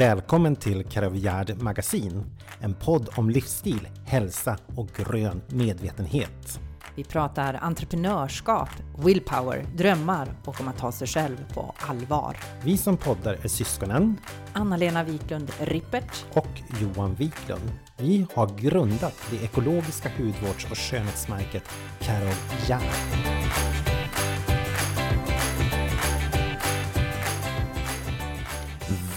Välkommen 0.00 0.56
till 0.56 0.84
Karavjärd 0.84 1.62
Magasin, 1.62 2.24
en 2.60 2.74
podd 2.74 3.08
om 3.16 3.30
livsstil, 3.30 3.88
hälsa 4.06 4.58
och 4.76 4.88
grön 4.96 5.40
medvetenhet. 5.48 6.60
Vi 6.94 7.04
pratar 7.04 7.54
entreprenörskap, 7.54 8.68
willpower, 9.04 9.66
drömmar 9.76 10.28
och 10.44 10.60
om 10.60 10.68
att 10.68 10.78
ta 10.78 10.92
sig 10.92 11.08
själv 11.08 11.36
på 11.54 11.74
allvar. 11.78 12.36
Vi 12.64 12.76
som 12.76 12.96
poddar 12.96 13.38
är 13.42 13.48
syskonen 13.48 14.16
Anna-Lena 14.52 15.04
Wiklund 15.04 15.52
Rippert 15.60 16.24
och 16.32 16.60
Johan 16.80 17.14
Wiklund. 17.14 17.72
Vi 17.96 18.26
har 18.34 18.58
grundat 18.58 19.14
det 19.30 19.44
ekologiska 19.44 20.10
hudvårds 20.18 20.70
och 20.70 20.78
skönhetsmärket 20.78 21.64
Karol 22.00 22.34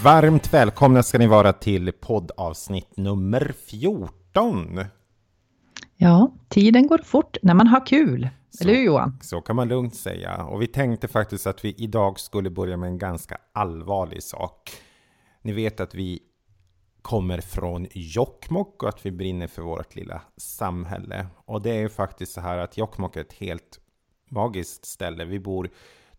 Varmt 0.04 0.54
välkomna 0.54 1.02
ska 1.02 1.18
ni 1.18 1.26
vara 1.26 1.52
till 1.52 1.92
poddavsnitt 1.92 2.96
nummer 2.96 3.54
14. 3.66 4.80
Ja, 5.96 6.34
tiden 6.48 6.86
går 6.86 6.98
fort 6.98 7.36
när 7.42 7.54
man 7.54 7.66
har 7.66 7.86
kul. 7.86 8.28
Så, 8.50 8.64
Eller 8.64 8.74
hur 8.74 8.84
Johan? 8.84 9.18
Så 9.22 9.40
kan 9.40 9.56
man 9.56 9.68
lugnt 9.68 9.94
säga. 9.94 10.44
Och 10.44 10.62
vi 10.62 10.66
tänkte 10.66 11.08
faktiskt 11.08 11.46
att 11.46 11.64
vi 11.64 11.74
idag 11.78 12.20
skulle 12.20 12.50
börja 12.50 12.76
med 12.76 12.88
en 12.88 12.98
ganska 12.98 13.38
allvarlig 13.52 14.22
sak. 14.22 14.70
Ni 15.42 15.52
vet 15.52 15.80
att 15.80 15.94
vi 15.94 16.20
kommer 17.02 17.40
från 17.40 17.86
Jokkmokk 17.94 18.82
och 18.82 18.88
att 18.88 19.06
vi 19.06 19.10
brinner 19.10 19.46
för 19.46 19.62
vårt 19.62 19.96
lilla 19.96 20.22
samhälle. 20.36 21.26
Och 21.44 21.62
det 21.62 21.70
är 21.70 21.80
ju 21.80 21.88
faktiskt 21.88 22.32
så 22.32 22.40
här 22.40 22.58
att 22.58 22.76
Jokkmokk 22.76 23.16
är 23.16 23.20
ett 23.20 23.32
helt 23.32 23.80
magiskt 24.30 24.84
ställe. 24.84 25.24
Vi 25.24 25.40
bor 25.40 25.70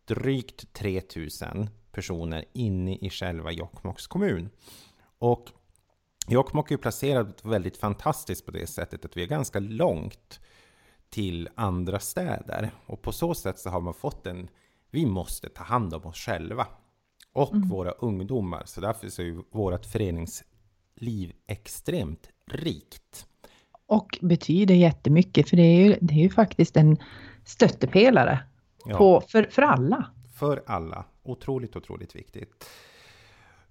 drygt 0.05 0.73
3000 0.73 1.69
personer 1.95 2.45
inne 2.53 2.95
i 2.95 3.09
själva 3.09 3.51
Jokkmokks 3.51 4.07
kommun. 4.07 4.49
Och 5.19 5.49
Jokkmokk 6.27 6.71
är 6.71 6.77
placerat 6.77 7.45
väldigt 7.45 7.77
fantastiskt 7.77 8.45
på 8.45 8.51
det 8.51 8.67
sättet 8.67 9.05
att 9.05 9.17
vi 9.17 9.23
är 9.23 9.27
ganska 9.27 9.59
långt 9.59 10.39
till 11.09 11.49
andra 11.55 11.99
städer. 11.99 12.71
Och 12.85 13.01
på 13.01 13.11
så 13.11 13.33
sätt 13.33 13.59
så 13.59 13.69
har 13.69 13.81
man 13.81 13.93
fått 13.93 14.27
en, 14.27 14.47
vi 14.91 15.05
måste 15.05 15.49
ta 15.49 15.63
hand 15.63 15.93
om 15.93 16.05
oss 16.05 16.17
själva 16.17 16.67
och 17.33 17.53
mm. 17.53 17.69
våra 17.69 17.91
ungdomar. 17.91 18.63
Så 18.65 18.81
därför 18.81 19.09
så 19.09 19.21
är 19.21 19.25
ju 19.25 19.43
vårt 19.51 19.85
föreningsliv 19.85 21.33
extremt 21.47 22.29
rikt. 22.51 23.25
Och 23.87 24.19
betyder 24.21 24.75
jättemycket, 24.75 25.49
för 25.49 25.57
det 25.57 25.63
är 25.63 25.85
ju, 25.85 25.97
det 26.01 26.13
är 26.13 26.19
ju 26.19 26.29
faktiskt 26.29 26.77
en 26.77 26.97
stöttepelare 27.45 28.39
ja. 28.85 28.97
på, 28.97 29.21
för, 29.27 29.43
för 29.43 29.61
alla. 29.61 30.05
För 30.39 30.63
alla. 30.65 31.05
Otroligt, 31.25 31.75
otroligt 31.75 32.15
viktigt. 32.15 32.65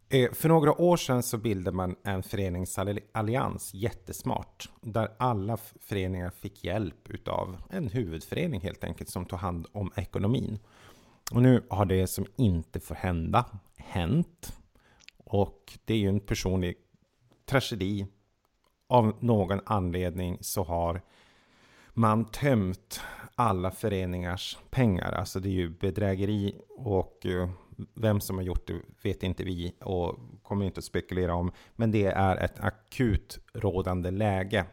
Eh, 0.08 0.32
för 0.32 0.48
några 0.48 0.80
år 0.80 0.96
sedan 0.96 1.22
så 1.22 1.38
bildade 1.38 1.76
man 1.76 1.96
en 2.02 2.22
föreningsallians, 2.22 3.74
jättesmart, 3.74 4.68
där 4.80 5.08
alla 5.18 5.56
föreningar 5.80 6.30
fick 6.30 6.64
hjälp 6.64 7.10
utav 7.10 7.62
en 7.70 7.88
huvudförening 7.88 8.60
helt 8.60 8.84
enkelt 8.84 9.10
som 9.10 9.26
tog 9.26 9.38
hand 9.38 9.66
om 9.72 9.92
ekonomin. 9.96 10.58
Och 11.32 11.42
nu 11.42 11.66
har 11.70 11.84
det 11.84 12.06
som 12.06 12.26
inte 12.36 12.80
får 12.80 12.94
hända 12.94 13.46
hänt. 13.76 14.56
Och 15.16 15.78
det 15.84 15.94
är 15.94 15.98
ju 15.98 16.08
en 16.08 16.20
personlig 16.20 16.76
tragedi. 17.46 18.06
Av 18.86 19.16
någon 19.20 19.60
anledning 19.66 20.38
så 20.40 20.62
har 20.62 21.02
man 21.94 22.24
tömt 22.24 23.00
alla 23.34 23.70
föreningars 23.70 24.58
pengar. 24.70 25.12
Alltså 25.12 25.40
det 25.40 25.48
är 25.48 25.52
ju 25.52 25.68
bedrägeri 25.68 26.54
och 26.68 27.26
eh, 27.26 27.48
vem 27.94 28.20
som 28.20 28.36
har 28.36 28.44
gjort 28.44 28.66
det 28.66 28.80
vet 29.02 29.22
inte 29.22 29.44
vi 29.44 29.74
och 29.80 30.18
kommer 30.42 30.66
inte 30.66 30.78
att 30.78 30.84
spekulera 30.84 31.34
om. 31.34 31.52
Men 31.76 31.90
det 31.90 32.06
är 32.06 32.36
ett 32.36 32.60
akut 32.60 33.38
rådande 33.54 34.10
läge. 34.10 34.64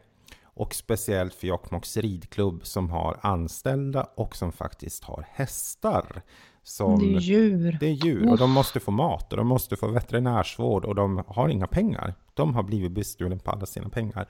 Och 0.54 0.74
speciellt 0.74 1.34
för 1.34 1.46
Jokkmokks 1.46 1.96
ridklubb 1.96 2.66
som 2.66 2.90
har 2.90 3.18
anställda 3.22 4.06
och 4.14 4.36
som 4.36 4.52
faktiskt 4.52 5.04
har 5.04 5.26
hästar. 5.30 6.22
Som, 6.62 6.98
det 6.98 7.16
är 7.16 7.20
djur. 7.20 7.76
Det 7.80 7.86
är 7.86 8.06
djur 8.06 8.30
och 8.30 8.38
de 8.38 8.50
måste 8.50 8.80
få 8.80 8.90
mat 8.90 9.32
och 9.32 9.36
de 9.36 9.46
måste 9.46 9.76
få 9.76 9.88
veterinärsvård 9.88 10.84
och 10.84 10.94
de 10.94 11.24
har 11.26 11.48
inga 11.48 11.66
pengar. 11.66 12.14
De 12.34 12.54
har 12.54 12.62
blivit 12.62 12.92
bestulen 12.92 13.38
på 13.38 13.50
alla 13.50 13.66
sina 13.66 13.88
pengar. 13.88 14.28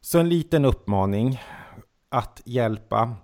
Så 0.00 0.18
en 0.18 0.28
liten 0.28 0.64
uppmaning 0.64 1.40
att 2.08 2.42
hjälpa 2.44 3.16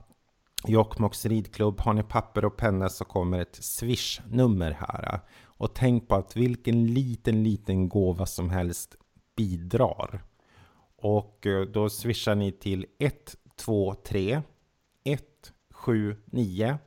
Jokkmokks 0.67 1.27
ridklubb. 1.27 1.81
Har 1.81 1.93
ni 1.93 2.03
papper 2.03 2.45
och 2.45 2.57
penna 2.57 2.89
så 2.89 3.05
kommer 3.05 3.41
ett 3.41 3.59
swish-nummer 3.61 4.71
här. 4.71 5.21
Och 5.45 5.75
tänk 5.75 6.09
på 6.09 6.15
att 6.15 6.37
vilken 6.37 6.87
liten, 6.87 7.43
liten 7.43 7.89
gåva 7.89 8.27
som 8.27 8.51
helst 8.51 8.97
bidrar. 9.37 10.21
Och 10.97 11.47
eh, 11.47 11.63
då 11.63 11.91
swishar 11.91 12.35
ni 12.35 12.53
till 12.53 12.87
123 12.99 14.43
179 15.05 16.79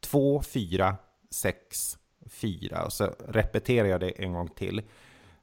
2464. 0.00 2.84
Och 2.84 2.92
så 2.92 3.04
repeterar 3.28 3.88
jag 3.88 4.00
det 4.00 4.10
en 4.10 4.32
gång 4.32 4.48
till. 4.48 4.82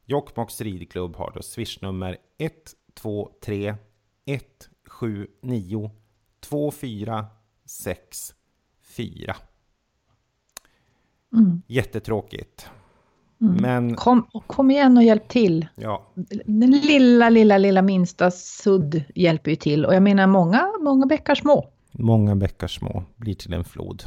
Jokkmokks 0.06 0.62
ridklubb 0.62 1.16
har 1.16 1.32
då 1.36 1.42
swishnummer 1.42 2.18
123 2.38 3.76
179 4.26 5.92
2464 6.40 7.28
6, 7.72 8.34
4. 8.82 9.36
Mm. 11.34 11.62
Jättetråkigt. 11.68 12.70
Mm. 13.42 13.56
Men... 13.62 13.96
Kom, 13.96 14.28
kom 14.48 14.72
igen 14.72 14.98
och 14.98 15.04
hjälp 15.04 15.28
till. 15.28 15.68
Ja. 15.76 16.12
Den 16.46 16.72
lilla, 16.72 17.30
lilla, 17.30 17.58
lilla 17.58 17.82
minsta 17.82 18.32
sudd 18.32 19.04
hjälper 19.16 19.52
ju 19.52 19.56
till. 19.56 19.86
Och 19.86 19.96
jag 19.96 20.04
menar 20.04 20.28
många, 20.28 20.68
många 20.80 21.06
bäckar 21.06 21.36
små. 21.36 21.70
Många 21.92 22.36
bäckar 22.36 22.68
små 22.68 23.04
blir 23.16 23.36
till 23.36 23.54
en 23.54 23.64
flod. 23.64 24.04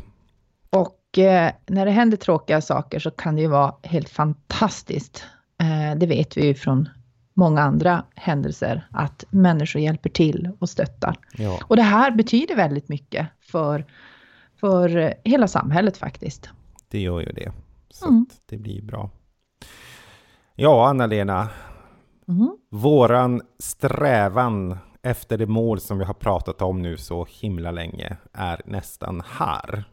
Och 0.70 1.18
eh, 1.18 1.52
när 1.66 1.86
det 1.86 1.92
händer 1.92 2.16
tråkiga 2.16 2.60
saker 2.60 2.98
så 2.98 3.10
kan 3.10 3.36
det 3.36 3.42
ju 3.42 3.48
vara 3.48 3.74
helt 3.82 4.08
fantastiskt. 4.08 5.24
Eh, 5.60 5.98
det 5.98 6.06
vet 6.06 6.36
vi 6.36 6.46
ju 6.46 6.54
från 6.54 6.88
många 7.34 7.62
andra 7.62 8.04
händelser, 8.14 8.88
att 8.90 9.24
människor 9.30 9.82
hjälper 9.82 10.10
till 10.10 10.50
och 10.58 10.68
stöttar. 10.68 11.16
Ja. 11.32 11.60
Och 11.64 11.76
det 11.76 11.82
här 11.82 12.10
betyder 12.10 12.56
väldigt 12.56 12.88
mycket 12.88 13.28
för, 13.40 13.84
för 14.60 15.14
hela 15.24 15.48
samhället 15.48 15.96
faktiskt. 15.96 16.50
Det 16.88 17.00
gör 17.00 17.20
ju 17.20 17.32
det. 17.32 17.52
Så 17.90 18.08
mm. 18.08 18.26
det 18.46 18.56
blir 18.56 18.82
bra. 18.82 19.10
Ja, 20.54 20.88
Anna-Lena. 20.88 21.48
Mm. 22.28 22.56
Våran 22.70 23.42
strävan 23.58 24.78
efter 25.02 25.38
det 25.38 25.46
mål 25.46 25.80
som 25.80 25.98
vi 25.98 26.04
har 26.04 26.14
pratat 26.14 26.62
om 26.62 26.82
nu 26.82 26.96
så 26.96 27.26
himla 27.30 27.70
länge 27.70 28.16
är 28.32 28.60
nästan 28.64 29.22
här. 29.26 29.84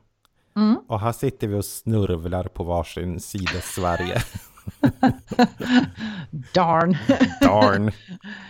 Mm. 0.56 0.78
Och 0.88 1.00
här 1.00 1.12
sitter 1.12 1.48
vi 1.48 1.56
och 1.56 1.66
snurvlar 1.66 2.44
på 2.44 2.64
varsin 2.64 3.20
sida 3.20 3.62
Sverige. 3.62 4.22
Darn. 6.54 6.98
Darn. 7.42 7.92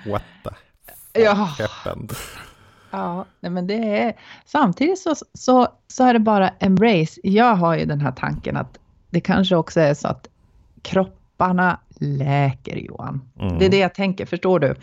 What 0.06 0.24
the 0.44 1.22
ja. 1.22 1.34
happened? 1.34 2.12
Ja, 2.92 3.26
nej 3.40 3.52
men 3.52 3.68
det 3.68 4.00
är... 4.00 4.14
Samtidigt 4.46 5.00
så, 5.00 5.16
så, 5.34 5.68
så 5.88 6.04
är 6.04 6.14
det 6.14 6.20
bara 6.20 6.50
embrace. 6.50 7.20
Jag 7.24 7.56
har 7.56 7.78
ju 7.78 7.86
den 7.86 8.02
här 8.02 8.12
tanken 8.12 8.58
att 8.58 8.78
det 9.10 9.22
kanske 9.22 9.56
också 9.56 9.80
är 9.80 9.94
så 9.94 10.08
att 10.08 10.28
kropparna 10.82 11.80
läker, 12.00 12.76
Johan. 12.76 13.22
Mm. 13.40 13.60
Det 13.60 13.66
är 13.66 13.70
det 13.70 13.78
jag 13.78 13.94
tänker, 13.94 14.26
förstår 14.26 14.60
du? 14.60 14.76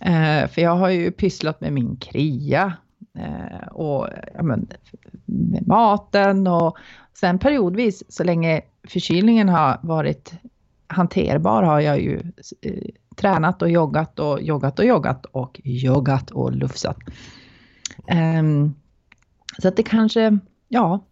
Eh, 0.00 0.48
för 0.48 0.60
jag 0.60 0.76
har 0.76 0.88
ju 0.88 1.10
pysslat 1.10 1.60
med 1.60 1.72
min 1.72 1.96
kria 1.96 2.72
eh, 3.18 3.68
och 3.68 4.08
ja, 4.34 4.42
men, 4.42 4.68
med 5.24 5.66
maten 5.66 6.46
och 6.46 6.78
sen 7.14 7.38
periodvis 7.38 8.02
så 8.08 8.24
länge 8.24 8.60
förkylningen 8.84 9.48
har 9.48 9.80
varit 9.82 10.32
hanterbar 10.86 11.62
har 11.62 11.80
jag 11.80 12.00
ju 12.00 12.22
eh, 12.60 12.72
tränat 13.16 13.62
och 13.62 13.70
joggat 13.70 14.18
och 14.18 14.42
joggat 14.42 14.78
och 14.78 14.84
joggat 14.84 15.26
och 15.26 15.60
joggat 15.64 16.30
och 16.30 16.52
lufsat. 16.52 16.96
Um, 18.38 18.74
så 19.62 19.68
att 19.68 19.76
det 19.76 19.82
kanske, 19.82 20.38
ja, 20.68 21.06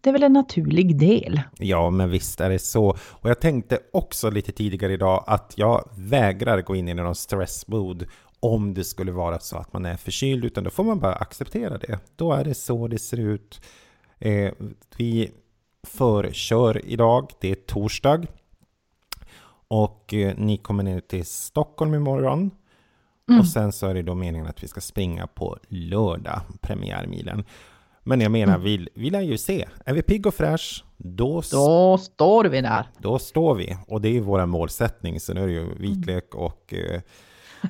det 0.00 0.10
är 0.10 0.12
väl 0.12 0.22
en 0.22 0.32
naturlig 0.32 0.98
del. 0.98 1.40
Ja, 1.58 1.90
men 1.90 2.10
visst 2.10 2.40
är 2.40 2.50
det 2.50 2.58
så. 2.58 2.96
Och 3.00 3.30
jag 3.30 3.40
tänkte 3.40 3.78
också 3.92 4.30
lite 4.30 4.52
tidigare 4.52 4.92
idag 4.92 5.24
att 5.26 5.52
jag 5.56 5.88
vägrar 5.96 6.62
gå 6.62 6.76
in 6.76 6.88
i 6.88 6.94
någon 6.94 7.14
stressmood 7.14 8.06
om 8.40 8.74
det 8.74 8.84
skulle 8.84 9.12
vara 9.12 9.38
så 9.38 9.56
att 9.56 9.72
man 9.72 9.86
är 9.86 9.96
förkyld, 9.96 10.44
utan 10.44 10.64
då 10.64 10.70
får 10.70 10.84
man 10.84 10.98
bara 10.98 11.14
acceptera 11.14 11.78
det. 11.78 11.98
Då 12.16 12.32
är 12.32 12.44
det 12.44 12.54
så 12.54 12.88
det 12.88 12.98
ser 12.98 13.20
ut. 13.20 13.60
Eh, 14.18 14.52
vi 14.96 15.30
förkör 15.88 16.80
idag, 16.84 17.30
det 17.40 17.50
är 17.50 17.54
torsdag. 17.54 18.26
Och 19.68 20.14
eh, 20.14 20.34
ni 20.36 20.56
kommer 20.56 20.82
ner 20.82 21.00
till 21.00 21.26
Stockholm 21.26 21.94
imorgon. 21.94 22.50
Mm. 23.28 23.40
Och 23.40 23.46
sen 23.46 23.72
så 23.72 23.86
är 23.86 23.94
det 23.94 24.02
då 24.02 24.14
meningen 24.14 24.46
att 24.46 24.62
vi 24.62 24.68
ska 24.68 24.80
springa 24.80 25.26
på 25.26 25.58
lördag, 25.68 26.40
premiärmilen. 26.60 27.44
Men 28.04 28.20
jag 28.20 28.32
menar, 28.32 28.54
mm. 28.54 28.64
vi, 28.64 28.88
vi 28.94 29.10
lär 29.10 29.20
ju 29.20 29.38
se. 29.38 29.68
Är 29.84 29.94
vi 29.94 30.02
pigg 30.02 30.26
och 30.26 30.34
fräsch, 30.34 30.84
då, 30.96 31.42
då 31.52 31.98
står 31.98 32.44
vi 32.44 32.60
där. 32.60 32.86
Då 32.98 33.18
står 33.18 33.54
vi. 33.54 33.76
Och 33.86 34.00
det 34.00 34.16
är 34.16 34.20
vår 34.20 34.46
målsättning. 34.46 35.20
Så 35.20 35.34
nu 35.34 35.42
är 35.42 35.46
det 35.46 35.52
ju 35.52 35.74
vitlök 35.74 36.34
och 36.34 36.74
eh, 36.74 37.00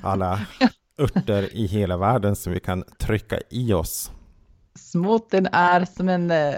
alla 0.02 0.40
örter 0.98 1.54
i 1.56 1.66
hela 1.66 1.96
världen 1.96 2.36
som 2.36 2.52
vi 2.52 2.60
kan 2.60 2.84
trycka 2.98 3.38
i 3.50 3.72
oss. 3.72 4.10
Smoothen 4.74 5.48
är 5.52 5.84
som 5.84 6.08
en... 6.08 6.30
Eh, 6.30 6.54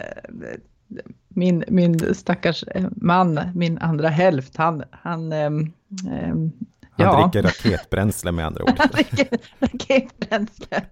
min, 1.28 1.64
min 1.68 2.14
stackars 2.14 2.64
eh, 2.74 2.86
man, 2.90 3.40
min 3.54 3.78
andra 3.78 4.08
hälft, 4.08 4.56
han... 4.56 4.82
han 4.90 5.32
ähm, 5.32 5.72
ähm, 6.10 6.52
han 6.90 7.06
ja. 7.06 7.30
dricker 7.30 7.48
raketbränsle 7.48 8.32
med 8.32 8.46
andra 8.46 8.64
ord. 8.64 8.74
han 8.78 8.88
dricker 8.88 9.28
raketbränsle. 9.60 10.82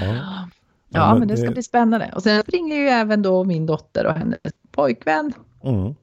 ja. 0.00 0.48
Ja, 0.92 1.14
men 1.14 1.28
det 1.28 1.36
ska 1.36 1.50
bli 1.50 1.62
spännande. 1.62 2.12
Och 2.14 2.22
sen 2.22 2.42
ringer 2.46 2.76
ju 2.76 2.88
även 2.88 3.22
då 3.22 3.44
min 3.44 3.66
dotter 3.66 4.06
och 4.06 4.14
hennes 4.14 4.38
pojkvän. 4.70 5.32
Mm. 5.64 5.94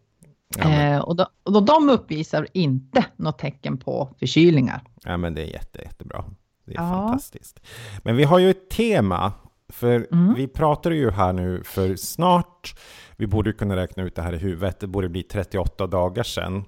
Ja, 0.57 0.71
eh, 0.71 0.99
och, 0.99 1.15
då, 1.15 1.27
och 1.43 1.53
då 1.53 1.59
de 1.59 1.89
uppvisar 1.89 2.47
inte 2.53 3.05
något 3.15 3.39
tecken 3.39 3.77
på 3.77 4.09
förkylningar. 4.19 4.81
Ja, 5.03 5.17
men 5.17 5.33
det 5.33 5.41
är 5.41 5.53
jätte, 5.53 5.81
jättebra. 5.81 6.25
Det 6.65 6.71
är 6.71 6.75
ja. 6.75 6.89
fantastiskt. 6.89 7.59
Men 8.03 8.15
vi 8.15 8.23
har 8.23 8.39
ju 8.39 8.49
ett 8.49 8.69
tema, 8.69 9.33
för 9.69 10.07
mm. 10.11 10.33
vi 10.33 10.47
pratar 10.47 10.91
ju 10.91 11.11
här 11.11 11.33
nu 11.33 11.63
för 11.63 11.95
snart, 11.95 12.79
vi 13.17 13.27
borde 13.27 13.53
kunna 13.53 13.75
räkna 13.75 14.03
ut 14.03 14.15
det 14.15 14.21
här 14.21 14.33
i 14.33 14.37
huvudet, 14.37 14.79
det 14.79 14.87
borde 14.87 15.09
bli 15.09 15.23
38 15.23 15.87
dagar 15.87 16.23
sedan. 16.23 16.63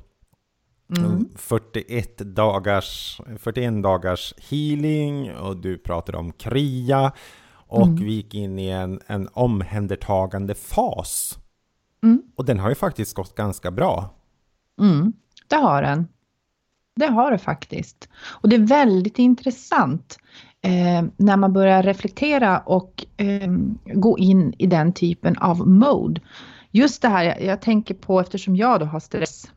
Mm. 0.98 1.30
41 1.36 2.18
dagars, 2.18 3.22
41 3.38 3.84
dagars 3.84 4.34
healing 4.38 5.36
och 5.36 5.58
du 5.58 5.78
pratade 5.78 6.18
om 6.18 6.32
KRIA 6.32 7.12
och 7.52 7.88
mm. 7.88 7.96
vi 7.96 8.12
gick 8.12 8.34
in 8.34 8.60
i 8.60 8.70
en, 8.70 9.00
en 9.08 9.30
omhändertagande 9.34 10.56
fas. 10.56 11.40
Mm. 12.04 12.22
Och 12.36 12.46
den 12.46 12.60
har 12.60 12.70
ju 12.70 12.76
faktiskt 12.76 13.16
gått 13.16 13.36
ganska 13.36 13.72
bra. 13.72 14.16
Mm, 14.82 15.14
det 15.48 15.56
har 15.56 15.82
den. 15.82 16.08
Det 16.96 17.08
har 17.08 17.32
det 17.32 17.38
faktiskt. 17.38 18.10
Och 18.16 18.50
det 18.50 18.56
är 18.56 18.68
väldigt 18.68 19.20
intressant 19.20 20.18
eh, 20.62 21.04
när 21.18 21.38
man 21.38 21.54
börjar 21.54 21.84
reflektera 21.84 22.60
och 22.60 23.06
eh, 23.18 23.52
gå 23.94 24.18
in 24.18 24.54
i 24.58 24.68
den 24.68 24.94
typen 24.94 25.38
av 25.38 25.68
mode. 25.68 26.22
Just 26.72 27.02
det 27.02 27.08
här, 27.08 27.24
jag, 27.24 27.42
jag 27.42 27.62
tänker 27.62 27.94
på 27.94 28.20
eftersom 28.20 28.56
jag 28.56 28.80
då 28.80 28.86
har 28.86 29.00
stress, 29.00 29.52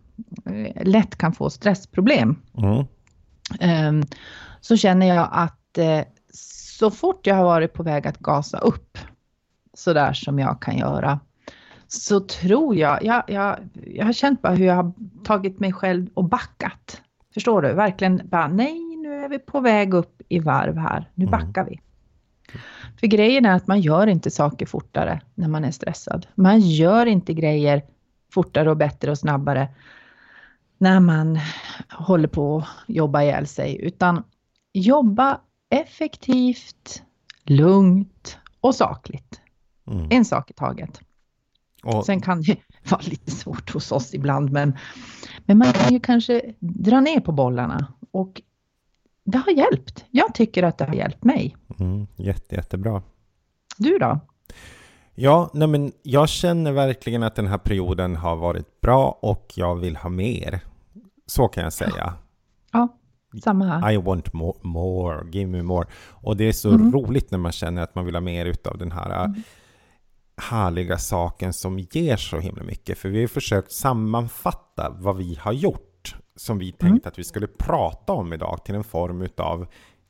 eh, 0.46 0.84
lätt 0.84 1.16
kan 1.19 1.32
få 1.32 1.50
stressproblem. 1.50 2.37
Mm. 2.58 2.87
Eh, 3.60 4.06
så 4.60 4.76
känner 4.76 5.06
jag 5.06 5.28
att 5.32 5.78
eh, 5.78 6.00
så 6.78 6.90
fort 6.90 7.26
jag 7.26 7.34
har 7.34 7.44
varit 7.44 7.72
på 7.72 7.82
väg 7.82 8.06
att 8.06 8.19
gasa 8.19 8.58
upp, 8.58 8.99
så 9.75 9.93
där 9.93 10.12
som 10.12 10.38
jag 10.38 10.62
kan 10.62 10.76
göra, 10.76 11.20
så 11.88 12.20
tror 12.20 12.76
jag, 12.76 13.04
jag, 13.04 13.22
jag, 13.26 13.56
jag 13.87 14.06
har 14.06 14.12
känt 14.12 14.43
bara 14.43 14.54
hur 14.54 14.66
jag 14.66 14.75
har 14.75 14.93
tagit 15.25 15.60
mig 15.60 15.72
själv 15.72 16.06
och 16.14 16.25
backat. 16.25 17.02
Förstår 17.34 17.62
du? 17.62 17.72
Verkligen 17.72 18.20
bara, 18.25 18.49
nej, 18.49 18.91
nu 19.22 19.26
är 19.26 19.30
vi 19.30 19.38
på 19.38 19.60
väg 19.60 19.94
upp 19.94 20.22
i 20.28 20.38
varv 20.38 20.78
här, 20.78 21.10
nu 21.14 21.24
mm. 21.24 21.30
backar 21.30 21.64
vi. 21.64 21.80
För 23.00 23.06
grejen 23.06 23.46
är 23.46 23.56
att 23.56 23.66
man 23.66 23.80
gör 23.80 24.06
inte 24.06 24.30
saker 24.30 24.66
fortare 24.66 25.20
när 25.34 25.48
man 25.48 25.64
är 25.64 25.70
stressad. 25.70 26.26
Man 26.34 26.60
gör 26.60 27.06
inte 27.06 27.34
grejer 27.34 27.82
fortare 28.32 28.70
och 28.70 28.76
bättre 28.76 29.10
och 29.10 29.19
snabbare 29.19 29.69
när 30.78 31.00
man 31.00 31.38
håller 31.88 32.28
på 32.28 32.58
att 32.58 32.66
jobba 32.86 33.22
ihjäl 33.22 33.46
sig, 33.46 33.80
utan 33.82 34.24
jobba 34.72 35.40
effektivt, 35.70 37.02
lugnt 37.44 38.38
och 38.60 38.75
sakligt. 38.75 39.40
Mm. 39.86 40.06
En 40.10 40.25
sak 40.25 40.50
i 40.50 40.54
taget. 40.54 41.00
Och... 41.84 42.06
Sen 42.06 42.20
kan 42.20 42.42
det 42.42 42.56
vara 42.90 43.02
lite 43.04 43.30
svårt 43.30 43.70
hos 43.70 43.92
oss 43.92 44.14
ibland, 44.14 44.50
men, 44.52 44.78
men 45.46 45.58
man 45.58 45.72
kan 45.72 45.92
ju 45.92 46.00
kanske 46.00 46.54
dra 46.58 47.00
ner 47.00 47.20
på 47.20 47.32
bollarna. 47.32 47.92
Och 48.10 48.42
det 49.24 49.38
har 49.38 49.52
hjälpt. 49.52 50.04
Jag 50.10 50.34
tycker 50.34 50.62
att 50.62 50.78
det 50.78 50.84
har 50.84 50.94
hjälpt 50.94 51.24
mig. 51.24 51.56
Mm, 51.78 52.06
jätte, 52.16 52.54
jättebra. 52.54 53.02
Du 53.78 53.98
då? 53.98 54.20
Ja, 55.14 55.50
nej 55.52 55.69
men 55.69 55.92
jag 56.02 56.28
känner 56.28 56.72
verkligen 56.72 57.22
att 57.22 57.34
den 57.34 57.46
här 57.46 57.58
perioden 57.58 58.16
har 58.16 58.36
varit 58.36 58.80
bra 58.80 59.19
och 59.22 59.52
jag 59.54 59.76
vill 59.76 59.96
ha 59.96 60.08
mer. 60.08 60.60
Så 61.26 61.48
kan 61.48 61.64
jag 61.64 61.72
säga. 61.72 62.14
Ja. 62.72 62.88
Samma 63.44 63.64
här. 63.64 63.92
I 63.92 63.96
want 63.96 64.32
more, 64.32 64.58
more, 64.62 65.30
give 65.30 65.50
me 65.50 65.62
more. 65.62 65.86
Och 66.08 66.36
det 66.36 66.44
är 66.44 66.52
så 66.52 66.70
mm. 66.70 66.92
roligt 66.92 67.30
när 67.30 67.38
man 67.38 67.52
känner 67.52 67.82
att 67.82 67.94
man 67.94 68.04
vill 68.04 68.14
ha 68.14 68.20
mer 68.20 68.54
av 68.64 68.78
den 68.78 68.92
här 68.92 69.25
mm. 69.25 69.42
härliga 70.36 70.98
saken 70.98 71.52
som 71.52 71.78
ger 71.78 72.16
så 72.16 72.38
himla 72.38 72.62
mycket. 72.62 72.98
För 72.98 73.08
vi 73.08 73.20
har 73.20 73.28
försökt 73.28 73.72
sammanfatta 73.72 74.96
vad 74.98 75.16
vi 75.16 75.34
har 75.40 75.52
gjort 75.52 75.91
som 76.37 76.58
vi 76.58 76.73
tänkte 76.73 76.87
mm. 76.87 77.00
att 77.05 77.19
vi 77.19 77.25
skulle 77.25 77.46
prata 77.46 78.12
om 78.12 78.32
idag 78.32 78.64
till 78.64 78.75
en 78.75 78.84
form 78.84 79.29
av 79.37 79.67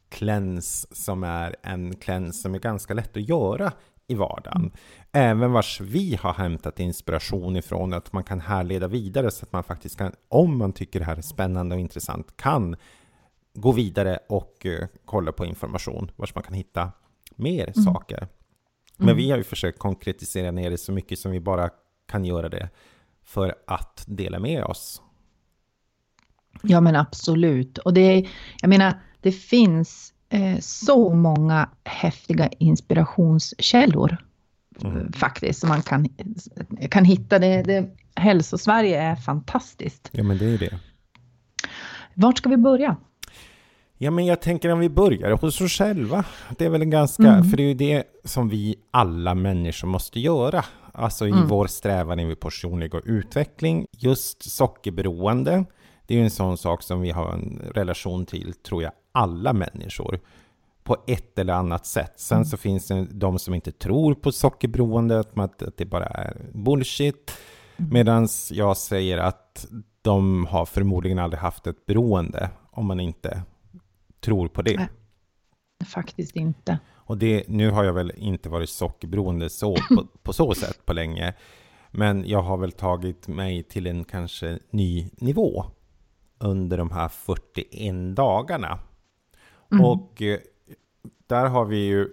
cleanse 0.09 0.89
som 0.91 1.25
är 1.25 1.57
en 1.63 1.97
cleanse 1.97 2.43
som 2.43 2.55
är 2.55 2.59
ganska 2.59 2.95
lätt 2.95 3.17
att 3.17 3.29
göra 3.29 3.73
i 4.07 4.15
vardagen. 4.15 4.61
Mm. 4.63 4.73
Även 5.13 5.53
vars 5.53 5.81
vi 5.81 6.19
har 6.23 6.33
hämtat 6.33 6.81
inspiration 6.81 7.57
ifrån 7.57 7.93
att 7.93 8.13
man 8.13 8.25
kan 8.25 8.41
härleda 8.41 8.89
vidare 8.89 9.31
så 9.31 9.45
att 9.45 9.53
man 9.53 9.65
faktiskt 9.65 9.99
kan, 9.99 10.13
om 10.29 10.59
man 10.59 10.73
tycker 10.73 10.99
det 10.99 11.05
här 11.05 11.17
är 11.17 11.23
spännande 11.23 11.75
och 11.75 11.81
intressant, 11.81 12.37
kan 12.37 12.77
gå 13.55 13.73
vidare 13.73 14.19
och 14.29 14.67
uh, 14.67 14.87
kolla 15.05 15.33
på 15.33 15.47
information 15.47 16.11
vars 16.17 16.35
man 16.35 16.45
kan 16.45 16.55
hitta 16.55 16.93
mer 17.37 17.73
mm. 17.77 17.85
saker. 17.85 18.29
Men 18.97 19.09
mm. 19.09 19.17
vi 19.17 19.31
har 19.31 19.39
ju 19.39 19.45
försökt 19.45 19.79
konkretisera 19.79 20.51
ner 20.51 20.71
det 20.71 20.79
så 20.79 20.93
mycket 20.93 21.19
som 21.19 21.33
vi 21.33 21.41
bara 21.41 21.71
kan 22.09 22.25
göra 22.25 22.49
det 22.49 22.69
för 23.23 23.55
att 23.67 24.05
dela 24.07 24.39
med 24.39 24.65
oss. 24.65 25.03
Ja 26.63 26.81
men 26.81 26.97
absolut. 26.97 27.79
Och 27.79 27.95
det 27.95 28.27
jag 28.61 28.69
menar, 28.69 28.95
det 29.21 29.33
finns 29.33 30.13
eh, 30.29 30.59
så 30.61 31.15
många 31.15 31.69
häftiga 31.85 32.49
inspirationskällor 32.49 34.17
mm. 34.85 35.13
faktiskt 35.13 35.61
som 35.61 35.69
man 35.69 35.83
kan, 35.83 36.09
kan 36.91 37.05
hitta. 37.05 37.39
Det, 37.39 37.63
det, 37.63 37.89
Hälsosverige 38.15 39.03
är 39.03 39.17
fantastiskt. 39.17 40.09
Ja 40.13 40.23
men 40.23 40.39
det 40.39 40.47
är 40.47 40.59
det. 40.59 40.79
Vart 42.15 42.39
ska 42.39 42.49
vi 42.49 42.57
börja? 42.57 42.97
Ja, 43.99 44.11
men 44.11 44.27
jag 44.27 44.41
tänker 44.41 44.69
om 44.69 44.79
vi 44.79 44.89
börjar 44.89 45.31
hos 45.31 45.61
oss 45.61 45.73
själva. 45.73 46.25
Det 46.59 46.65
är 46.65 46.71
väl 46.71 46.83
en 46.83 46.91
ganska, 46.91 47.29
mm. 47.29 47.45
för 47.45 47.57
det 47.57 47.63
är 47.63 47.69
ju 47.69 47.75
det 47.75 48.05
som 48.25 48.49
vi 48.49 48.75
alla 48.91 49.35
människor 49.35 49.89
måste 49.89 50.21
göra. 50.21 50.65
Alltså 50.93 51.27
i 51.27 51.31
mm. 51.31 51.47
vår 51.47 51.67
strävan 51.67 52.21
i 52.21 52.37
personlig 52.37 52.95
och 52.95 53.03
utveckling. 53.05 53.87
Just 53.99 54.51
sockerberoende, 54.51 55.65
det 56.13 56.17
är 56.17 56.19
ju 56.19 56.25
en 56.25 56.31
sån 56.31 56.59
sak 56.59 56.83
som 56.83 57.01
vi 57.01 57.11
har 57.11 57.33
en 57.33 57.63
relation 57.75 58.27
till, 58.27 58.55
tror 58.55 58.83
jag, 58.83 58.93
alla 59.13 59.53
människor. 59.53 60.21
På 60.83 60.97
ett 61.07 61.39
eller 61.39 61.53
annat 61.53 61.87
sätt. 61.87 62.13
Sen 62.17 62.37
mm. 62.37 62.45
så 62.45 62.57
finns 62.57 62.87
det 62.87 63.07
de 63.11 63.39
som 63.39 63.55
inte 63.55 63.73
tror 63.73 64.15
på 64.15 64.33
sockerberoende, 64.33 65.25
att 65.35 65.63
det 65.77 65.85
bara 65.85 66.07
är 66.07 66.37
bullshit. 66.53 67.33
Mm. 67.77 67.93
Medan 67.93 68.29
jag 68.51 68.77
säger 68.77 69.19
att 69.19 69.67
de 70.03 70.47
har 70.47 70.67
förmodligen 70.67 71.19
aldrig 71.19 71.41
haft 71.41 71.67
ett 71.67 71.87
beroende 71.87 72.51
om 72.71 72.87
man 72.87 73.01
inte 73.01 73.43
tror 74.21 74.49
på 74.49 74.63
det. 74.63 74.77
Nej, 74.77 74.89
faktiskt 75.87 76.37
inte. 76.37 76.79
Och 76.95 77.19
det, 77.19 77.45
nu 77.49 77.71
har 77.71 77.85
jag 77.85 77.93
väl 77.93 78.13
inte 78.17 78.49
varit 78.49 78.71
sockerberoende 78.71 79.51
så, 79.51 79.75
på, 79.75 80.07
på 80.23 80.33
så 80.33 80.55
sätt 80.55 80.87
på 80.87 80.93
länge. 80.93 81.35
Men 81.91 82.29
jag 82.29 82.43
har 82.43 82.57
väl 82.57 82.73
tagit 82.73 83.29
mig 83.29 83.63
till 83.63 83.87
en 83.87 84.05
kanske 84.05 84.59
ny 84.71 85.11
nivå 85.17 85.65
under 86.43 86.79
de 86.79 86.91
här 86.91 87.09
41 87.09 88.17
dagarna. 88.17 88.79
Mm. 89.73 89.85
Och 89.85 90.23
eh, 90.23 90.39
där 91.27 91.47
har 91.47 91.65
vi 91.65 91.77
ju 91.77 92.09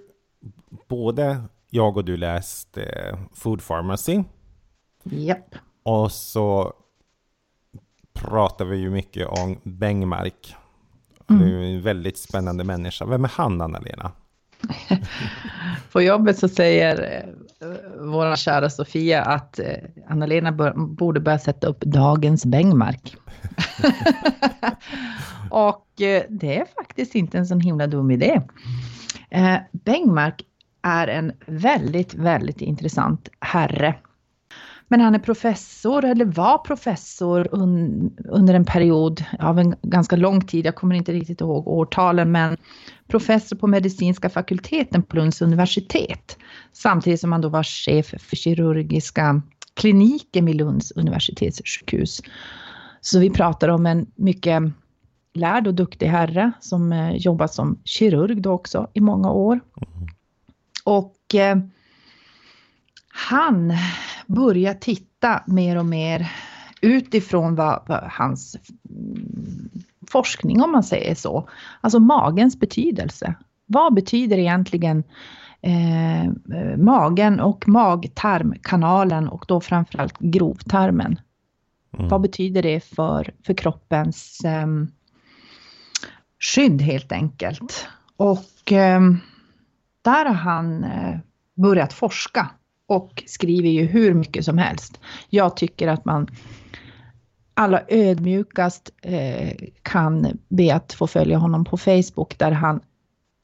både 0.87 1.43
jag 1.69 1.97
och 1.97 2.05
du 2.05 2.17
läst 2.17 2.77
eh, 2.77 3.19
Food 3.33 3.67
Pharmacy. 3.67 4.23
Japp. 5.03 5.55
Och 5.83 6.11
så 6.11 6.73
pratar 8.13 8.65
vi 8.65 8.77
ju 8.77 8.89
mycket 8.89 9.27
om 9.27 9.59
Bengmark 9.63 10.55
Mm. 11.29 11.47
Du 11.47 11.59
är 11.59 11.75
en 11.75 11.81
väldigt 11.81 12.17
spännande 12.17 12.63
människa. 12.63 13.05
Vem 13.05 13.23
är 13.23 13.31
han, 13.33 13.61
Anna-Lena? 13.61 14.11
På 15.91 16.01
jobbet 16.01 16.39
så 16.39 16.49
säger 16.49 17.25
eh, 17.61 17.67
vår 17.99 18.35
kära 18.35 18.69
Sofia 18.69 19.23
att 19.23 19.59
eh, 19.59 19.65
Anna-Lena 20.07 20.73
borde 20.75 21.19
börja 21.19 21.39
sätta 21.39 21.67
upp 21.67 21.79
dagens 21.79 22.45
Bengmark. 22.45 23.17
och 25.51 26.01
eh, 26.01 26.23
det 26.29 26.57
är 26.57 26.65
faktiskt 26.65 27.15
inte 27.15 27.37
en 27.37 27.45
sån 27.45 27.59
himla 27.59 27.87
dum 27.87 28.11
idé. 28.11 28.41
Bengmark 29.71 30.45
är 30.81 31.07
en 31.07 31.31
väldigt, 31.45 32.13
väldigt 32.13 32.61
intressant 32.61 33.29
herre. 33.39 33.95
Men 34.91 35.01
han 35.01 35.15
är 35.15 35.19
professor, 35.19 36.05
eller 36.05 36.25
var 36.25 36.57
professor 36.57 37.47
un, 37.51 38.11
under 38.29 38.53
en 38.53 38.65
period 38.65 39.23
av 39.39 39.59
en 39.59 39.75
ganska 39.81 40.15
lång 40.15 40.41
tid, 40.41 40.65
jag 40.65 40.75
kommer 40.75 40.95
inte 40.95 41.11
riktigt 41.11 41.41
ihåg 41.41 41.67
årtalen, 41.67 42.31
men 42.31 42.57
professor 43.07 43.55
på 43.55 43.67
medicinska 43.67 44.29
fakulteten 44.29 45.03
på 45.03 45.15
Lunds 45.15 45.41
universitet. 45.41 46.37
Samtidigt 46.73 47.19
som 47.19 47.31
han 47.31 47.41
då 47.41 47.49
var 47.49 47.63
chef 47.63 48.13
för 48.19 48.35
kirurgiska 48.35 49.41
kliniken 49.73 50.45
vid 50.45 50.55
Lunds 50.55 50.91
universitetssjukhus. 50.91 52.21
Så 53.01 53.19
vi 53.19 53.29
pratar 53.29 53.69
om 53.69 53.85
en 53.85 54.11
mycket 54.15 54.63
lärd 55.33 55.67
och 55.67 55.73
duktig 55.73 56.07
herre 56.07 56.51
som 56.59 56.91
eh, 56.91 57.15
jobbat 57.15 57.53
som 57.53 57.79
kirurg 57.83 58.41
då 58.41 58.51
också 58.51 58.89
i 58.93 59.01
många 59.01 59.31
år. 59.31 59.53
Mm. 59.53 60.07
Och 60.83 61.35
eh, 61.35 61.57
han 63.09 63.73
börjar 64.29 64.73
titta 64.73 65.43
mer 65.47 65.77
och 65.77 65.85
mer 65.85 66.31
utifrån 66.81 67.55
vad, 67.55 67.83
vad 67.87 68.03
hans 68.11 68.57
forskning, 70.11 70.61
om 70.61 70.71
man 70.71 70.83
säger 70.83 71.15
så, 71.15 71.49
alltså 71.81 71.99
magens 71.99 72.59
betydelse. 72.59 73.33
Vad 73.65 73.93
betyder 73.93 74.37
egentligen 74.37 75.03
eh, 75.61 76.31
magen 76.77 77.39
och 77.39 77.67
magtarmkanalen 77.67 79.27
och 79.27 79.45
då 79.47 79.61
framförallt 79.61 80.19
grovtarmen? 80.19 81.19
Mm. 81.97 82.07
Vad 82.09 82.21
betyder 82.21 82.61
det 82.61 82.83
för, 82.83 83.33
för 83.45 83.53
kroppens 83.53 84.41
eh, 84.45 84.67
skydd 86.39 86.81
helt 86.81 87.11
enkelt? 87.11 87.87
Och 88.17 88.71
eh, 88.71 89.01
där 90.01 90.25
har 90.25 90.33
han 90.33 90.83
eh, 90.83 91.17
börjat 91.55 91.93
forska 91.93 92.49
och 92.89 93.23
skriver 93.25 93.69
ju 93.69 93.85
hur 93.85 94.13
mycket 94.13 94.45
som 94.45 94.57
helst. 94.57 94.99
Jag 95.29 95.57
tycker 95.57 95.87
att 95.87 96.05
man 96.05 96.27
allra 97.53 97.81
ödmjukast 97.87 98.91
eh, 99.01 99.51
kan 99.81 100.37
be 100.47 100.75
att 100.75 100.93
få 100.93 101.07
följa 101.07 101.37
honom 101.37 101.65
på 101.65 101.77
Facebook 101.77 102.37
där 102.37 102.51
han 102.51 102.79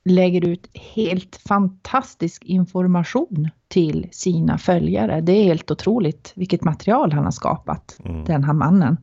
lägger 0.06 0.46
ut 0.46 0.70
helt 0.74 1.36
fantastisk 1.36 2.44
information 2.44 3.50
till 3.68 4.08
sina 4.12 4.58
följare. 4.58 5.22
Det 5.22 5.32
är 5.32 5.44
helt 5.44 5.72
otroligt 5.72 6.32
vilket 6.36 6.64
material 6.64 7.12
han 7.12 7.24
har 7.24 7.32
skapat, 7.32 8.00
mm. 8.06 8.25
den 8.25 8.44
här 8.44 8.54
mannen. 8.54 8.98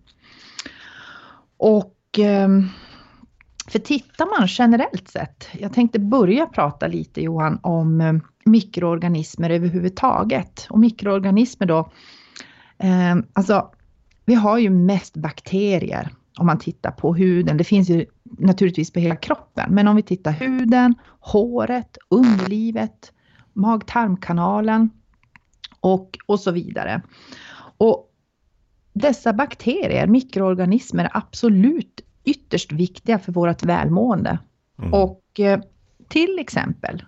Och 1.57 2.19
eh, 2.19 2.49
för 3.67 3.79
tittar 3.79 4.39
man 4.39 4.49
generellt 4.51 5.09
sett, 5.09 5.49
jag 5.53 5.73
tänkte 5.73 5.99
börja 5.99 6.47
prata 6.47 6.87
lite 6.87 7.21
Johan 7.21 7.59
om 7.63 8.01
eh, 8.01 8.13
mikroorganismer 8.45 9.51
överhuvudtaget. 9.51 10.67
Och 10.71 10.79
mikroorganismer 10.79 11.67
då, 11.67 11.93
eh, 12.79 13.17
alltså 13.33 13.71
vi 14.25 14.35
har 14.35 14.59
ju 14.59 14.71
mest 14.71 15.17
bakterier 15.17 16.11
om 16.39 16.47
man 16.47 16.59
tittar 16.59 16.91
på 16.91 17.15
huden. 17.15 17.57
Det 17.57 17.65
finns 17.65 17.91
ju 17.91 18.07
naturligtvis 18.23 18.93
på 18.93 19.01
hela 19.01 19.17
kroppen, 19.17 19.75
men 19.75 19.89
om 19.89 19.97
vi 19.97 20.03
tittar 20.03 20.33
huden, 20.33 20.95
håret, 21.21 21.99
underlivet, 22.09 23.13
mag-tarmkanalen 23.53 24.91
och, 25.81 26.19
och 26.27 26.41
så 26.41 26.51
vidare. 26.51 27.03
Och 27.77 28.09
dessa 28.93 29.33
bakterier, 29.33 30.07
mikroorganismer, 30.07 31.05
är 31.05 31.11
absolut 31.15 32.01
ytterst 32.25 32.73
viktiga 32.73 33.19
för 33.19 33.33
vårt 33.33 33.63
välmående. 33.63 34.39
Mm. 34.79 34.95
Och 34.95 35.41
eh, 35.41 35.61
till 36.09 36.39
exempel 36.39 37.03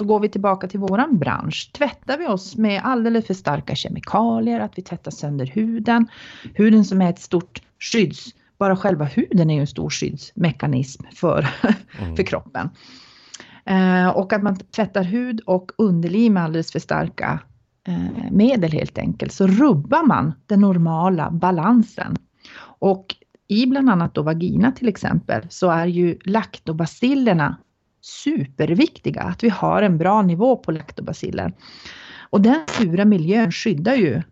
då 0.00 0.06
går 0.06 0.20
vi 0.20 0.28
tillbaka 0.28 0.68
till 0.68 0.80
våran 0.80 1.18
bransch. 1.18 1.70
Tvättar 1.72 2.18
vi 2.18 2.26
oss 2.26 2.56
med 2.56 2.80
alldeles 2.84 3.26
för 3.26 3.34
starka 3.34 3.74
kemikalier, 3.74 4.60
att 4.60 4.78
vi 4.78 4.82
tvättar 4.82 5.10
sönder 5.10 5.46
huden. 5.46 6.08
Huden 6.54 6.84
som 6.84 7.02
är 7.02 7.10
ett 7.10 7.20
stort 7.20 7.62
skydds... 7.78 8.34
Bara 8.58 8.76
själva 8.76 9.04
huden 9.04 9.50
är 9.50 9.54
ju 9.54 9.60
en 9.60 9.66
stor 9.66 9.90
skyddsmekanism 9.90 11.04
för, 11.14 11.48
mm. 11.98 12.16
för 12.16 12.22
kroppen. 12.22 12.70
Eh, 13.64 14.08
och 14.08 14.32
att 14.32 14.42
man 14.42 14.56
tvättar 14.56 15.02
hud 15.02 15.40
och 15.40 15.72
underliv 15.78 16.32
med 16.32 16.44
alldeles 16.44 16.72
för 16.72 16.78
starka 16.78 17.40
eh, 17.86 18.30
medel 18.30 18.72
helt 18.72 18.98
enkelt, 18.98 19.32
så 19.32 19.46
rubbar 19.46 20.06
man 20.06 20.32
den 20.46 20.60
normala 20.60 21.30
balansen. 21.30 22.16
Och 22.62 23.06
i 23.48 23.66
bland 23.66 23.90
annat 23.90 24.14
då 24.14 24.22
vagina 24.22 24.72
till 24.72 24.88
exempel, 24.88 25.46
så 25.48 25.70
är 25.70 25.86
ju 25.86 26.18
laktobacillerna 26.24 27.56
superviktiga, 28.00 29.22
att 29.22 29.44
vi 29.44 29.48
har 29.48 29.82
en 29.82 29.98
bra 29.98 30.22
nivå 30.22 30.56
på 30.56 30.72
laktobaciller. 30.72 31.52
Och 32.30 32.40
den 32.40 32.66
sura 32.68 33.04
miljön 33.04 33.52
skyddar 33.52 33.94
ju 33.94 34.22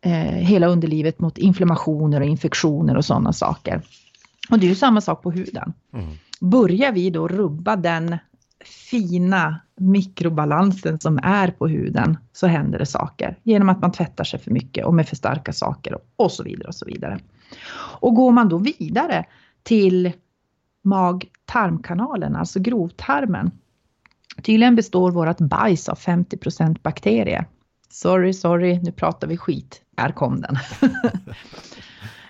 eh, 0.00 0.12
hela 0.22 0.66
underlivet 0.66 1.18
mot 1.18 1.38
inflammationer 1.38 2.20
och 2.20 2.26
infektioner 2.26 2.96
och 2.96 3.04
sådana 3.04 3.32
saker. 3.32 3.82
Och 4.50 4.58
det 4.58 4.66
är 4.66 4.68
ju 4.68 4.74
samma 4.74 5.00
sak 5.00 5.22
på 5.22 5.30
huden. 5.30 5.72
Mm. 5.92 6.10
Börjar 6.40 6.92
vi 6.92 7.10
då 7.10 7.28
rubba 7.28 7.76
den 7.76 8.18
fina 8.64 9.60
mikrobalansen 9.76 11.00
som 11.00 11.18
är 11.22 11.50
på 11.50 11.68
huden 11.68 12.18
så 12.32 12.46
händer 12.46 12.78
det 12.78 12.86
saker 12.86 13.38
genom 13.42 13.68
att 13.68 13.80
man 13.80 13.92
tvättar 13.92 14.24
sig 14.24 14.40
för 14.40 14.50
mycket 14.50 14.86
och 14.86 14.94
med 14.94 15.08
för 15.08 15.16
starka 15.16 15.52
saker 15.52 15.98
och 16.16 16.32
så 16.32 16.42
vidare 16.42 16.68
och 16.68 16.74
så 16.74 16.86
vidare. 16.86 17.18
Och 18.00 18.14
går 18.14 18.32
man 18.32 18.48
då 18.48 18.58
vidare 18.58 19.24
till 19.62 20.12
mag-tarmkanalen, 20.84 22.36
alltså 22.36 22.60
grovtarmen. 22.60 23.50
Tydligen 24.42 24.76
består 24.76 25.10
vårt 25.10 25.38
bajs 25.38 25.88
av 25.88 25.98
50% 25.98 26.82
bakterier. 26.82 27.46
Sorry, 27.88 28.32
sorry, 28.32 28.80
nu 28.82 28.92
pratar 28.92 29.28
vi 29.28 29.36
skit. 29.36 29.82
Här 29.96 30.10
kom 30.10 30.40
den. 30.40 30.56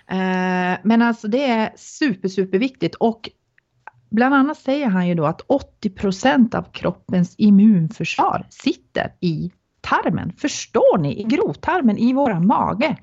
Eh, 0.06 0.78
men 0.82 1.02
alltså 1.02 1.28
det 1.28 1.44
är 1.44 1.72
super, 1.76 2.28
superviktigt 2.28 2.94
och 2.94 3.30
bland 4.10 4.34
annat 4.34 4.58
säger 4.58 4.86
han 4.86 5.08
ju 5.08 5.14
då 5.14 5.26
att 5.26 5.40
80% 5.82 6.56
av 6.56 6.62
kroppens 6.72 7.34
immunförsvar 7.38 8.46
sitter 8.50 9.14
i 9.20 9.52
tarmen. 9.80 10.32
Förstår 10.36 10.98
ni? 10.98 11.20
I 11.20 11.24
grovtarmen, 11.24 11.98
i 11.98 12.12
våran 12.12 12.46
mage. 12.46 12.96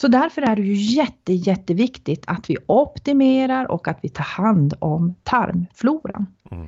Så 0.00 0.08
därför 0.08 0.42
är 0.42 0.56
det 0.56 0.62
ju 0.62 0.74
jätte, 0.74 1.32
jätteviktigt 1.32 2.24
att 2.26 2.50
vi 2.50 2.56
optimerar 2.66 3.70
och 3.70 3.88
att 3.88 3.98
vi 4.02 4.08
tar 4.08 4.24
hand 4.24 4.74
om 4.78 5.14
tarmfloran. 5.22 6.26
Mm. 6.50 6.66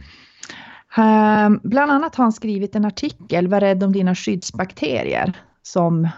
Uh, 0.99 1.61
bland 1.63 1.93
annat 1.93 2.15
har 2.15 2.25
han 2.25 2.33
skrivit 2.33 2.77
en 2.77 2.85
artikel, 2.85 3.49
Var 3.49 3.61
rädd 3.61 3.83
om 3.83 3.93
dina 3.93 4.15
skyddsbakterier, 4.15 5.33
som 5.63 6.09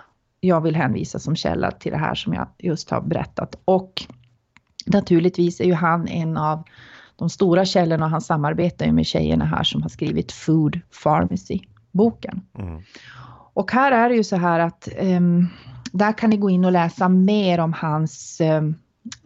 jag 0.40 0.60
vill 0.60 0.76
hänvisa 0.76 1.18
som 1.18 1.36
källa 1.36 1.70
till 1.70 1.92
det 1.92 1.98
här 1.98 2.14
som 2.14 2.34
jag 2.34 2.48
just 2.58 2.90
har 2.90 3.00
berättat. 3.00 3.56
Och 3.64 4.06
naturligtvis 4.86 5.60
är 5.60 5.64
ju 5.64 5.74
han 5.74 6.08
en 6.08 6.36
av 6.36 6.64
de 7.16 7.30
stora 7.30 7.64
källorna 7.64 8.04
och 8.04 8.10
han 8.10 8.20
samarbetar 8.20 8.86
ju 8.86 8.92
med 8.92 9.06
tjejerna 9.06 9.44
här 9.44 9.62
som 9.62 9.82
har 9.82 9.88
skrivit 9.88 10.32
Food 10.32 10.80
Pharmacy-boken. 11.02 12.40
Mm. 12.58 12.82
Och 13.54 13.72
här 13.72 13.92
är 13.92 14.08
det 14.08 14.14
ju 14.14 14.24
så 14.24 14.36
här 14.36 14.60
att 14.60 14.88
um, 15.00 15.48
där 15.98 16.12
kan 16.12 16.30
ni 16.30 16.36
gå 16.36 16.50
in 16.50 16.64
och 16.64 16.72
läsa 16.72 17.08
mer 17.08 17.60
om 17.60 17.72
hans 17.72 18.40
eh, 18.40 18.62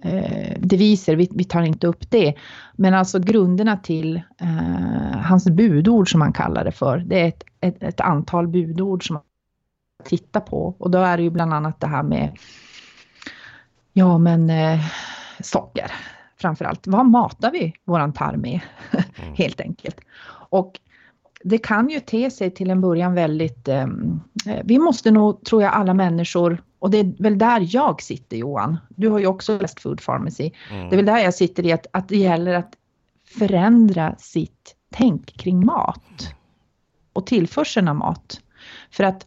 eh, 0.03 0.61
deviser. 0.61 1.17
Vi, 1.17 1.29
vi, 1.35 1.45
tar 1.45 1.63
inte 1.63 1.87
upp 1.87 2.11
det. 2.11 2.35
Men 2.73 2.95
alltså 2.95 3.19
grunderna 3.19 3.77
till 3.77 4.17
eh, 4.41 5.19
hans 5.19 5.45
budord 5.45 6.11
som 6.11 6.21
han 6.21 6.33
kallar 6.33 6.65
det 6.65 6.73
för. 6.73 6.99
Det 6.99 7.21
är 7.21 7.29
ett, 7.29 7.45
ett, 7.61 7.83
ett, 7.83 8.01
antal 8.01 8.49
budord 8.49 9.07
som 9.07 9.15
man 9.15 9.23
tittar 10.05 10.41
på. 10.41 10.75
Och 10.79 10.91
då 10.91 10.99
är 10.99 11.17
det 11.17 11.23
ju 11.23 11.31
bland 11.31 11.55
annat 11.55 11.81
det 11.81 11.87
här 11.87 12.03
med 12.03 12.39
ja 13.93 14.19
men 14.19 14.51
eh, 14.51 14.81
socker 15.41 15.93
framförallt. 16.41 16.87
Vad 16.87 17.07
matar 17.07 17.51
vi 17.51 17.75
våran 17.85 18.13
tarm 18.13 18.41
med? 18.41 18.61
Mm. 19.23 19.35
Helt 19.35 19.61
enkelt. 19.61 20.01
Och 20.51 20.81
det 21.45 21.59
kan 21.59 21.89
ju 21.89 22.01
te 22.01 22.31
sig 22.31 22.51
till 22.51 22.71
en 22.71 22.81
början 22.81 23.15
väldigt... 23.15 23.69
Ehm, 23.69 24.21
eh, 24.47 24.61
vi 24.65 24.79
måste 24.79 25.11
nog, 25.11 25.45
tror 25.45 25.63
jag, 25.63 25.73
alla 25.73 25.95
människor, 25.95 26.63
och 26.79 26.91
det 26.91 26.99
är 26.99 27.23
väl 27.23 27.39
där 27.39 27.67
jag 27.75 28.03
sitter 28.03 28.37
Johan, 28.37 28.77
du 28.89 29.09
har 29.09 29.19
ju 29.19 29.27
också 29.27 29.59
läst 29.59 29.81
Food 29.81 30.01
Pharmacy, 30.05 30.51
mm. 30.71 30.89
det 30.89 30.95
är 30.95 30.97
väl 30.97 31.07
där 31.07 31.19
jag 31.19 31.35
sitter 31.35 31.67
i 31.67 31.73
att, 31.73 31.87
att 31.93 32.09
det 32.09 32.17
gäller 32.17 32.55
att 32.55 32.73
förändra 33.39 34.15
sitt 34.19 34.75
tänk 34.91 35.37
kring 35.37 35.67
mat 35.67 36.35
och 37.13 37.27
tillförseln 37.27 37.89
av 37.89 37.97
mat. 37.97 38.41
För 38.91 39.05
att 39.05 39.27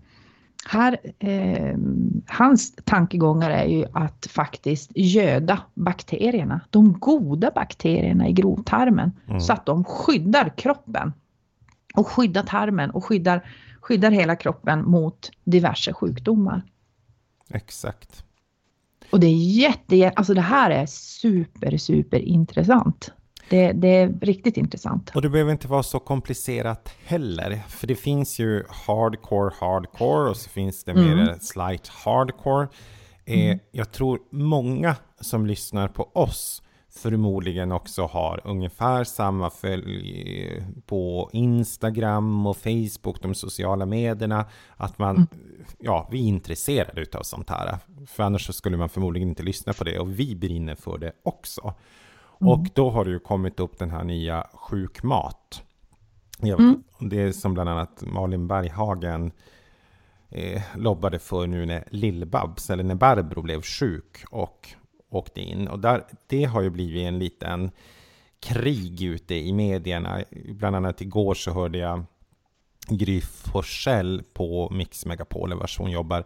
här, 0.66 0.98
eh, 1.20 1.78
hans 2.28 2.76
tankegångar 2.76 3.50
är 3.50 3.66
ju 3.66 3.86
att 3.94 4.28
faktiskt 4.30 4.92
göda 4.96 5.60
bakterierna, 5.74 6.62
de 6.70 7.00
goda 7.00 7.52
bakterierna 7.56 8.28
i 8.28 8.34
grovtarmen, 8.34 9.12
mm. 9.28 9.40
så 9.40 9.54
att 9.54 9.66
de 9.66 9.84
skyddar 9.84 10.54
kroppen 10.58 11.14
och 11.94 12.08
skyddar 12.08 12.44
tarmen 12.44 12.92
och 12.92 13.06
skyddar, 13.06 13.50
skyddar 13.82 14.12
hela 14.12 14.36
kroppen 14.36 14.90
mot 14.90 15.32
diverse 15.44 15.94
sjukdomar. 15.94 16.64
Exakt. 17.50 18.24
Och 19.10 19.20
det 19.20 19.28
är 19.28 19.36
jätte, 19.36 20.12
alltså 20.16 20.34
det 20.34 20.42
här 20.42 20.72
är 20.72 20.86
super, 20.86 21.78
super 21.78 22.20
intressant. 22.20 23.12
Det, 23.50 23.72
det, 23.72 23.88
är 23.88 24.20
riktigt 24.22 24.58
intressant. 24.58 25.12
Och 25.16 25.22
det 25.22 25.30
behöver 25.30 25.52
inte 25.52 25.68
vara 25.68 25.84
så 25.84 26.00
komplicerat 26.00 26.94
heller. 27.06 27.64
För 27.68 27.88
det 27.88 27.96
finns 27.96 28.40
ju 28.40 28.64
hardcore, 28.70 29.54
hardcore 29.60 30.30
och 30.30 30.38
så 30.38 30.50
finns 30.50 30.84
det 30.84 30.92
mm. 30.92 31.18
mer 31.18 31.38
slight 31.42 31.88
hardcore. 31.88 32.68
Eh, 33.26 33.46
mm. 33.46 33.60
Jag 33.72 33.92
tror 33.92 34.20
många 34.32 34.96
som 35.22 35.46
lyssnar 35.46 35.88
på 35.88 36.12
oss 36.14 36.62
förmodligen 36.92 37.72
också 37.72 38.06
har 38.06 38.42
ungefär 38.44 39.04
samma 39.04 39.50
följ 39.50 40.64
på 40.86 41.30
Instagram 41.34 42.48
och 42.48 42.58
Facebook, 42.58 43.22
de 43.22 43.36
sociala 43.36 43.86
medierna. 43.86 44.46
Att 44.78 45.00
man, 45.00 45.16
mm. 45.16 45.28
ja, 45.80 46.08
vi 46.12 46.24
är 46.24 46.28
intresserade 46.28 47.06
av 47.14 47.24
sånt 47.24 47.50
här. 47.50 47.78
För 48.08 48.24
annars 48.24 48.46
så 48.46 48.54
skulle 48.54 48.78
man 48.78 48.90
förmodligen 48.90 49.30
inte 49.30 49.44
lyssna 49.44 49.74
på 49.74 49.84
det 49.84 50.00
och 50.00 50.20
vi 50.20 50.36
brinner 50.36 50.76
för 50.76 50.98
det 50.98 51.12
också. 51.24 51.74
Mm. 52.42 52.54
Och 52.54 52.68
då 52.74 52.90
har 52.90 53.06
det 53.06 53.12
ju 53.12 53.20
kommit 53.20 53.60
upp 53.60 53.80
den 53.80 53.92
här 53.92 54.04
nya 54.04 54.48
sjukmat. 54.54 55.64
Mm. 56.44 56.84
Det 57.00 57.22
är 57.22 57.32
som 57.32 57.54
bland 57.54 57.70
annat 57.70 58.04
Malin 58.08 58.48
Berghagen 58.48 59.32
eh, 60.30 60.62
lobbade 60.76 61.20
för 61.20 61.48
nu 61.48 61.66
när 61.66 61.84
Lill-Babs, 61.92 62.74
eller 62.74 62.84
när 62.84 62.96
Barbro 62.96 63.42
blev 63.42 63.62
sjuk 63.62 64.24
och 64.32 64.76
åkte 65.12 65.42
in. 65.42 65.68
Och 65.68 65.80
där, 65.80 66.04
det 66.28 66.44
har 66.44 66.62
ju 66.62 66.70
blivit 66.70 67.08
en 67.08 67.20
liten 67.20 67.72
krig 68.40 69.02
ute 69.02 69.36
i 69.36 69.54
medierna. 69.54 70.24
Bland 70.32 70.76
annat 70.76 71.02
igår 71.02 71.34
så 71.34 71.52
hörde 71.52 71.78
jag 71.78 72.04
Gry 72.88 73.22
Forssell 73.22 74.24
på 74.34 74.70
Mix 74.72 75.06
Megapol, 75.06 75.54
vars 75.54 75.78
hon 75.78 75.92
jobbar, 75.92 76.24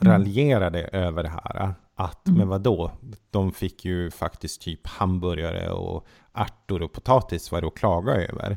mm. 0.00 0.12
raljerade 0.12 0.82
över 0.82 1.22
det 1.22 1.28
här. 1.28 1.74
Att, 1.94 2.26
mm. 2.26 2.38
men 2.38 2.48
vadå? 2.48 2.90
De 3.30 3.52
fick 3.52 3.84
ju 3.84 4.10
faktiskt 4.10 4.60
typ 4.60 4.86
hamburgare 4.86 5.70
och 5.70 6.06
ärtor 6.34 6.82
och 6.82 6.92
potatis 6.92 7.52
var 7.52 7.60
det 7.60 7.66
att 7.66 7.74
klaga 7.74 8.12
över. 8.12 8.56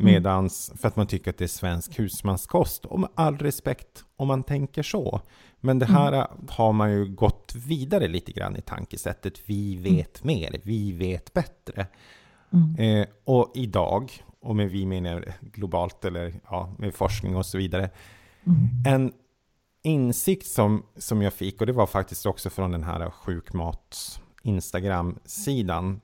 Mm. 0.00 0.12
Medans, 0.12 0.72
för 0.76 0.88
att 0.88 0.96
man 0.96 1.06
tycker 1.06 1.30
att 1.30 1.38
det 1.38 1.44
är 1.44 1.48
svensk 1.48 1.98
husmanskost. 1.98 2.84
Och 2.84 3.00
med 3.00 3.10
all 3.14 3.38
respekt 3.38 4.04
om 4.16 4.28
man 4.28 4.42
tänker 4.42 4.82
så. 4.82 5.20
Men 5.60 5.78
det 5.78 5.86
här 5.86 6.12
mm. 6.12 6.46
har 6.48 6.72
man 6.72 6.92
ju 6.92 7.06
gått 7.06 7.54
vidare 7.54 8.08
lite 8.08 8.32
grann 8.32 8.56
i 8.56 8.60
tankesättet. 8.60 9.40
Vi 9.46 9.72
mm. 9.72 9.82
vet 9.82 10.24
mm. 10.24 10.36
mer, 10.36 10.60
vi 10.62 10.92
vet 10.92 11.32
bättre. 11.32 11.86
Mm. 12.52 12.76
Eh, 12.76 13.06
och 13.24 13.52
idag, 13.54 14.12
och 14.40 14.56
med 14.56 14.70
vi 14.70 14.86
menar 14.86 15.34
globalt 15.40 16.04
eller 16.04 16.34
ja, 16.50 16.74
med 16.78 16.94
forskning 16.94 17.36
och 17.36 17.46
så 17.46 17.58
vidare. 17.58 17.90
En 18.86 19.12
insikt 19.82 20.46
som, 20.46 20.82
som 20.96 21.22
jag 21.22 21.32
fick, 21.32 21.60
och 21.60 21.66
det 21.66 21.72
var 21.72 21.86
faktiskt 21.86 22.26
också 22.26 22.50
från 22.50 22.70
den 22.70 22.84
här 22.84 23.10
sjukmats 23.10 24.20
Instagram-sidan, 24.42 26.00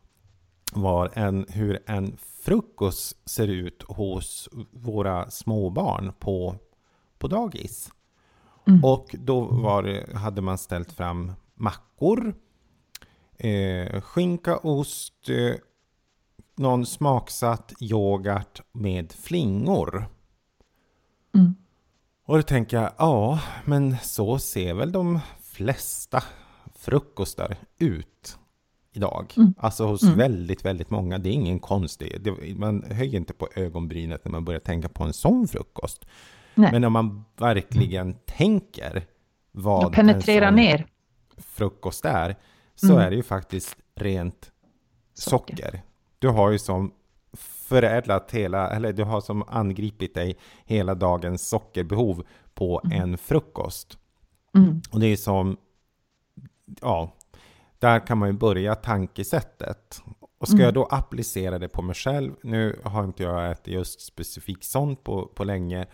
var 0.73 1.11
en, 1.15 1.47
hur 1.49 1.83
en 1.87 2.17
frukost 2.45 3.31
ser 3.31 3.49
ut 3.49 3.83
hos 3.89 4.49
våra 4.71 5.31
småbarn 5.31 6.13
på, 6.19 6.55
på 7.19 7.29
dagis. 7.29 7.91
Mm. 8.67 8.85
Och 8.85 9.17
då 9.19 9.41
var 9.41 10.15
hade 10.15 10.43
man 10.43 10.59
ställt 10.59 10.93
fram 10.93 11.33
mackor, 11.55 12.35
eh, 13.39 14.01
skinka, 14.01 14.57
ost, 14.57 15.29
eh, 15.29 15.55
någon 16.57 16.87
smaksatt 16.87 17.73
yoghurt 17.81 18.61
med 18.73 19.13
flingor. 19.13 20.09
Mm. 21.35 21.55
Och 22.25 22.37
då 22.37 22.43
tänker 22.43 22.77
jag, 22.77 22.93
ja, 22.99 23.41
men 23.65 23.97
så 24.03 24.39
ser 24.39 24.75
väl 24.75 24.93
de 24.93 25.21
flesta 25.41 26.23
frukostar 26.75 27.57
ut 27.79 28.39
idag. 28.97 29.35
Mm. 29.37 29.55
Alltså 29.59 29.87
hos 29.87 30.03
mm. 30.03 30.19
väldigt, 30.19 30.65
väldigt 30.65 30.91
många. 30.91 31.19
Det 31.19 31.29
är 31.29 31.33
ingen 31.33 31.59
konstig, 31.59 32.33
man 32.57 32.85
höjer 32.91 33.15
inte 33.15 33.33
på 33.33 33.49
ögonbrynet 33.57 34.25
när 34.25 34.33
man 34.33 34.45
börjar 34.45 34.61
tänka 34.61 34.89
på 34.89 35.05
en 35.05 35.13
sån 35.13 35.49
frukost. 35.49 36.07
Nej. 36.55 36.73
Men 36.73 36.85
om 36.85 36.93
man 36.93 37.25
verkligen 37.37 38.15
tänker 38.15 39.07
vad 39.53 39.93
penetrera 39.93 40.51
ner 40.51 40.87
frukost 41.37 42.05
är, 42.05 42.37
så 42.75 42.93
mm. 42.93 42.99
är 42.99 43.11
det 43.11 43.17
ju 43.17 43.23
faktiskt 43.23 43.77
rent 43.95 44.51
socker. 45.15 45.57
socker. 45.57 45.83
Du 46.19 46.29
har 46.29 46.51
ju 46.51 46.59
som 46.59 46.93
förädlat 47.69 48.31
hela, 48.31 48.71
eller 48.71 48.93
du 48.93 49.05
har 49.05 49.21
som 49.21 49.43
angripit 49.49 50.15
dig 50.15 50.37
hela 50.65 50.95
dagens 50.95 51.49
sockerbehov 51.49 52.25
på 52.55 52.81
mm. 52.85 53.03
en 53.03 53.19
frukost. 53.19 53.99
Mm. 54.55 54.81
Och 54.91 55.01
det 55.01 55.07
är 55.07 55.17
som, 55.17 55.57
ja, 56.81 57.13
där 57.79 58.07
kan 58.07 58.19
man 58.19 58.29
ju 58.29 58.33
börja 58.33 58.75
tankesättet. 58.75 60.03
Och 60.39 60.49
ska 60.49 60.55
mm. 60.55 60.65
jag 60.65 60.75
då 60.75 60.85
applicera 60.85 61.59
det 61.59 61.69
på 61.69 61.83
mig 61.83 61.95
själv, 61.95 62.35
nu 62.43 62.81
har 62.85 63.05
inte 63.05 63.23
jag 63.23 63.51
ätit 63.51 63.75
just 63.75 64.01
specifikt 64.01 64.65
sånt 64.65 65.05
på, 65.05 65.27
på 65.27 65.45
länge, 65.45 65.87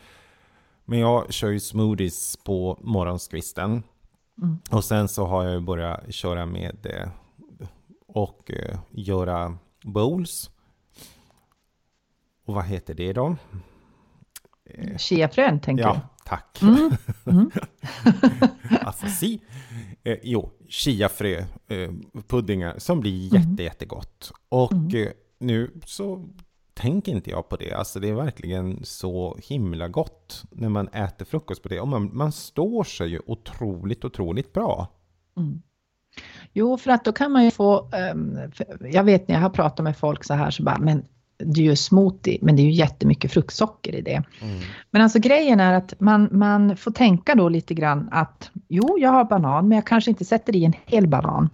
men 0.84 0.98
jag 0.98 1.32
kör 1.32 1.50
ju 1.50 1.60
smoothies 1.60 2.36
på 2.44 2.78
morgonskvisten. 2.82 3.82
Mm. 4.42 4.58
Och 4.70 4.84
sen 4.84 5.08
så 5.08 5.26
har 5.26 5.44
jag 5.44 5.62
börjat 5.62 6.14
köra 6.14 6.46
med 6.46 6.86
eh, 6.86 7.08
och 8.06 8.50
eh, 8.50 8.78
göra 8.90 9.58
bowls. 9.84 10.50
Och 12.46 12.54
vad 12.54 12.64
heter 12.64 12.94
det 12.94 13.12
då? 13.12 13.36
Eh, 14.74 14.96
Chiafrön 14.96 15.60
tänker 15.60 15.84
ja, 15.84 15.92
du? 15.92 15.98
Ja, 15.98 16.08
tack. 16.24 16.62
Mm. 16.62 16.90
Mm. 17.26 17.50
alltså 18.80 19.06
si. 19.06 19.40
Eh, 20.04 20.18
jo, 20.22 20.50
chiafrö 20.68 21.44
eh, 21.68 21.90
puddingar 22.28 22.74
som 22.78 23.00
blir 23.00 23.34
mm. 23.34 23.50
jätte, 23.50 23.62
jättegott. 23.62 24.32
Och 24.48 24.72
mm. 24.72 25.06
eh, 25.06 25.12
nu 25.38 25.80
så 25.86 26.28
tänker 26.74 27.12
inte 27.12 27.30
jag 27.30 27.48
på 27.48 27.56
det. 27.56 27.72
Alltså 27.72 28.00
det 28.00 28.08
är 28.08 28.14
verkligen 28.14 28.84
så 28.84 29.38
himla 29.42 29.88
gott 29.88 30.44
när 30.50 30.68
man 30.68 30.88
äter 30.88 31.24
frukost 31.24 31.62
på 31.62 31.68
det. 31.68 31.80
Och 31.80 31.88
man, 31.88 32.10
man 32.16 32.32
står 32.32 32.84
sig 32.84 33.08
ju 33.08 33.20
otroligt, 33.26 34.04
otroligt 34.04 34.52
bra. 34.52 34.88
Mm. 35.36 35.62
Jo, 36.52 36.76
för 36.76 36.90
att 36.90 37.04
då 37.04 37.12
kan 37.12 37.32
man 37.32 37.44
ju 37.44 37.50
få, 37.50 37.90
um, 38.14 38.38
jag 38.80 39.04
vet 39.04 39.28
när 39.28 39.34
jag 39.34 39.42
har 39.42 39.50
pratat 39.50 39.84
med 39.84 39.96
folk 39.96 40.24
så 40.24 40.34
här 40.34 40.50
så 40.50 40.62
bara, 40.62 40.78
men 40.78 41.04
du 41.44 41.62
gör 41.62 41.74
smoothie, 41.74 42.38
men 42.42 42.56
det 42.56 42.62
är 42.62 42.64
ju 42.64 42.70
jättemycket 42.70 43.32
fruktsocker 43.32 43.94
i 43.94 44.02
det. 44.02 44.22
Mm. 44.40 44.60
Men 44.90 45.02
alltså 45.02 45.18
grejen 45.18 45.60
är 45.60 45.72
att 45.72 46.00
man, 46.00 46.28
man 46.32 46.76
får 46.76 46.90
tänka 46.90 47.34
då 47.34 47.48
lite 47.48 47.74
grann 47.74 48.08
att 48.12 48.50
jo, 48.68 48.98
jag 48.98 49.10
har 49.10 49.24
banan, 49.24 49.68
men 49.68 49.76
jag 49.76 49.86
kanske 49.86 50.10
inte 50.10 50.24
sätter 50.24 50.56
i 50.56 50.64
en 50.64 50.74
hel 50.86 51.06
banan. 51.08 51.50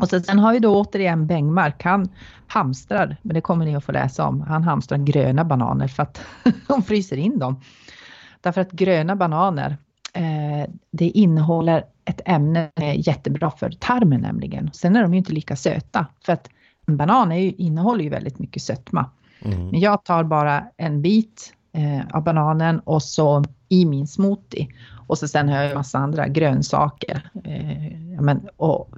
Och 0.00 0.08
så, 0.08 0.20
sen 0.20 0.38
har 0.38 0.52
vi 0.52 0.58
då 0.58 0.80
återigen 0.80 1.26
Bengmark, 1.26 1.84
han 1.84 2.08
hamstrar, 2.46 3.16
men 3.22 3.34
det 3.34 3.40
kommer 3.40 3.64
ni 3.64 3.76
att 3.76 3.84
få 3.84 3.92
läsa 3.92 4.26
om, 4.26 4.40
han 4.40 4.62
hamstrar 4.64 4.98
gröna 4.98 5.44
bananer 5.44 5.88
för 5.88 6.02
att 6.02 6.20
de 6.68 6.82
fryser 6.82 7.16
in 7.16 7.38
dem. 7.38 7.60
Därför 8.40 8.60
att 8.60 8.72
gröna 8.72 9.16
bananer, 9.16 9.76
eh, 10.12 10.70
det 10.90 11.08
innehåller 11.08 11.84
ett 12.04 12.20
ämne 12.24 12.70
som 12.76 12.84
är 12.84 13.08
jättebra 13.08 13.50
för 13.50 13.70
tarmen 13.70 14.20
nämligen. 14.20 14.70
Sen 14.72 14.96
är 14.96 15.02
de 15.02 15.12
ju 15.14 15.18
inte 15.18 15.32
lika 15.32 15.56
söta, 15.56 16.06
för 16.24 16.32
att 16.32 16.50
en 16.90 16.96
banan 16.96 17.32
är 17.32 17.38
ju, 17.38 17.52
innehåller 17.52 18.04
ju 18.04 18.10
väldigt 18.10 18.38
mycket 18.38 18.62
sötma. 18.62 19.10
Mm. 19.42 19.68
Men 19.68 19.80
jag 19.80 20.04
tar 20.04 20.24
bara 20.24 20.64
en 20.76 21.02
bit 21.02 21.52
eh, 21.72 22.16
av 22.16 22.24
bananen 22.24 22.80
och 22.80 23.02
så 23.02 23.44
i 23.68 23.84
min 23.84 24.06
smoothie. 24.06 24.68
Och 25.06 25.18
så 25.18 25.28
sen 25.28 25.48
har 25.48 25.56
jag 25.56 25.66
en 25.70 25.74
massa 25.74 25.98
andra 25.98 26.28
grönsaker. 26.28 27.30
Eh, 27.44 28.12
ja, 28.14 28.20
men, 28.20 28.48
och 28.56 28.88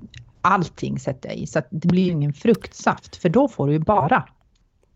allting 0.40 0.98
sätter 0.98 1.28
jag 1.28 1.38
i. 1.38 1.46
Så 1.46 1.62
det 1.70 1.88
blir 1.88 2.02
ju 2.02 2.10
ingen 2.10 2.32
fruktsaft, 2.32 3.16
för 3.16 3.28
då 3.28 3.48
får 3.48 3.66
du 3.66 3.72
ju 3.72 3.78
bara 3.78 4.24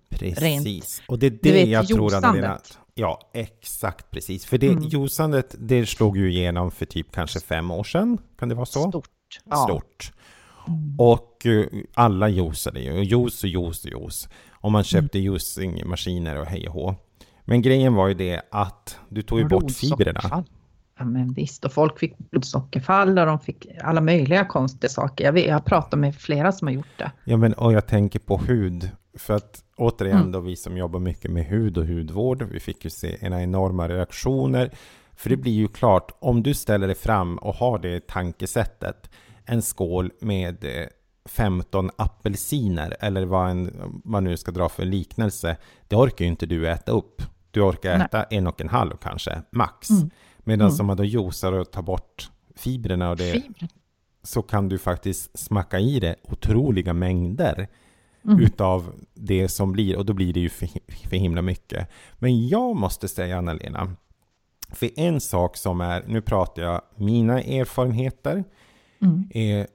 Precis. 0.09 0.39
Rent. 0.39 1.03
Och 1.09 1.19
det 1.19 1.27
är 1.27 1.39
det 1.43 1.53
vet, 1.53 1.69
jag 1.69 1.89
tror, 1.89 2.15
Anna-Lena. 2.15 2.59
Ja, 2.95 3.21
exakt 3.33 4.11
precis. 4.11 4.45
För 4.45 4.59
det 4.59 4.69
mm. 4.69 4.85
juicandet, 4.85 5.55
det 5.59 5.87
slog 5.87 6.17
ju 6.17 6.31
igenom 6.31 6.71
för 6.71 6.87
typ 6.87 7.13
kanske 7.13 7.41
fem 7.41 7.71
år 7.71 7.85
sedan. 7.85 8.19
Kan 8.39 8.49
det 8.49 8.55
vara 8.55 8.67
så? 8.67 8.89
Stort. 8.89 9.09
Ja. 9.45 9.57
Stort. 9.57 10.13
Mm. 10.69 11.01
Och 11.01 11.36
uh, 11.47 11.67
alla 11.95 12.29
juicade 12.29 12.81
ju. 12.81 13.03
Juice 13.05 13.45
och 13.45 13.49
juice 13.49 13.85
och 13.85 13.91
juice. 13.91 14.29
Och 14.51 14.73
man 14.73 14.85
köpte 14.85 15.19
mm. 15.19 15.25
juicingmaskiner 15.25 16.41
och 16.41 16.47
hej 16.47 16.69
och 16.69 16.75
hå. 16.75 16.95
Men 17.45 17.63
grejen 17.63 17.95
var 17.95 18.09
ju 18.09 18.15
det 18.15 18.43
att 18.51 18.99
du 19.09 19.23
tog 19.23 19.39
ju 19.39 19.45
bort 19.45 19.71
fibrerna. 19.71 20.45
Ja, 20.99 21.05
men 21.05 21.33
visst, 21.33 21.65
och 21.65 21.73
folk 21.73 21.99
fick 21.99 22.19
blodsockerfall 22.19 23.19
och 23.19 23.27
de 23.27 23.41
fick 23.41 23.67
alla 23.83 24.01
möjliga 24.01 24.45
konstiga 24.45 24.91
saker. 24.91 25.25
Jag, 25.25 25.33
vet, 25.33 25.47
jag 25.47 25.55
har 25.55 25.61
pratat 25.61 25.99
med 25.99 26.15
flera 26.17 26.53
som 26.53 26.69
har 26.69 26.75
gjort 26.75 26.99
det. 26.99 27.11
Ja, 27.25 27.37
men 27.37 27.53
och 27.53 27.73
jag 27.73 27.87
tänker 27.87 28.19
på 28.19 28.37
hud. 28.37 28.91
För 29.15 29.35
att 29.35 29.65
återigen 29.77 30.19
mm. 30.19 30.33
då 30.33 30.41
vi 30.41 30.57
som 30.57 30.77
jobbar 30.77 31.01
mycket 31.01 31.31
med 31.31 31.47
hud 31.47 31.79
och 31.79 31.87
hudvård, 31.87 32.43
vi 32.43 32.61
fick 32.61 32.85
ju 32.85 32.91
se 32.91 33.17
ena 33.21 33.43
enorma 33.43 33.89
reaktioner. 33.89 34.71
För 35.17 35.31
det 35.31 35.37
blir 35.37 35.53
ju 35.53 35.69
klart, 35.69 36.13
om 36.19 36.43
du 36.43 36.55
ställer 36.55 36.87
dig 36.87 36.97
fram 36.97 37.39
och 37.39 37.55
har 37.55 37.79
det 37.79 38.07
tankesättet, 38.07 39.11
en 39.45 39.63
skål 39.63 40.11
med 40.21 40.65
15 41.27 41.85
eh, 41.85 41.91
apelsiner, 41.97 42.97
eller 43.01 43.25
vad 43.25 43.51
en, 43.51 43.71
man 44.05 44.25
nu 44.25 44.37
ska 44.37 44.51
dra 44.51 44.69
för 44.69 44.85
liknelse, 44.85 45.57
det 45.89 45.97
orkar 45.97 46.25
ju 46.25 46.31
inte 46.31 46.47
du 46.47 46.69
äta 46.69 46.93
upp. 46.93 47.23
Du 47.51 47.61
orkar 47.61 48.01
äta 48.01 48.19
Nej. 48.19 48.39
en 48.39 48.47
och 48.47 48.61
en 48.61 48.69
halv 48.69 48.97
kanske, 48.97 49.43
max. 49.51 49.91
Mm. 49.91 50.11
Medan 50.39 50.69
mm. 50.69 50.81
om 50.81 50.87
man 50.87 50.97
då 50.97 51.05
juicar 51.05 51.53
och 51.53 51.71
tar 51.71 51.83
bort 51.83 52.31
fibrerna 52.57 53.11
och 53.11 53.17
det 53.17 53.33
Fibrer. 53.33 53.69
så 54.23 54.43
kan 54.43 54.69
du 54.69 54.79
faktiskt 54.79 55.39
smacka 55.39 55.79
i 55.79 56.01
det 56.01 56.17
otroliga 56.23 56.93
mängder. 56.93 57.69
mm. 58.25 58.41
utav 58.41 58.93
det 59.15 59.49
som 59.49 59.73
blir 59.73 59.97
och 59.97 60.07
då 60.07 60.13
blir 60.13 60.33
det 60.33 60.41
ju 60.41 60.49
för, 60.49 60.69
för 61.09 61.17
himla 61.17 61.43
mycket. 61.43 61.89
Men 62.15 62.49
jag 62.49 62.77
måste 62.77 63.09
säga 63.09 63.39
Anna-Lena, 63.39 63.97
för 64.73 64.91
en 64.97 65.21
sak 65.21 65.57
som 65.57 65.81
är, 65.81 66.05
nu 66.07 66.21
pratar 66.21 66.63
jag 66.63 66.83
mina 66.97 67.43
erfarenheter, 67.43 68.45
mm. 69.01 69.29
eh, 69.31 69.67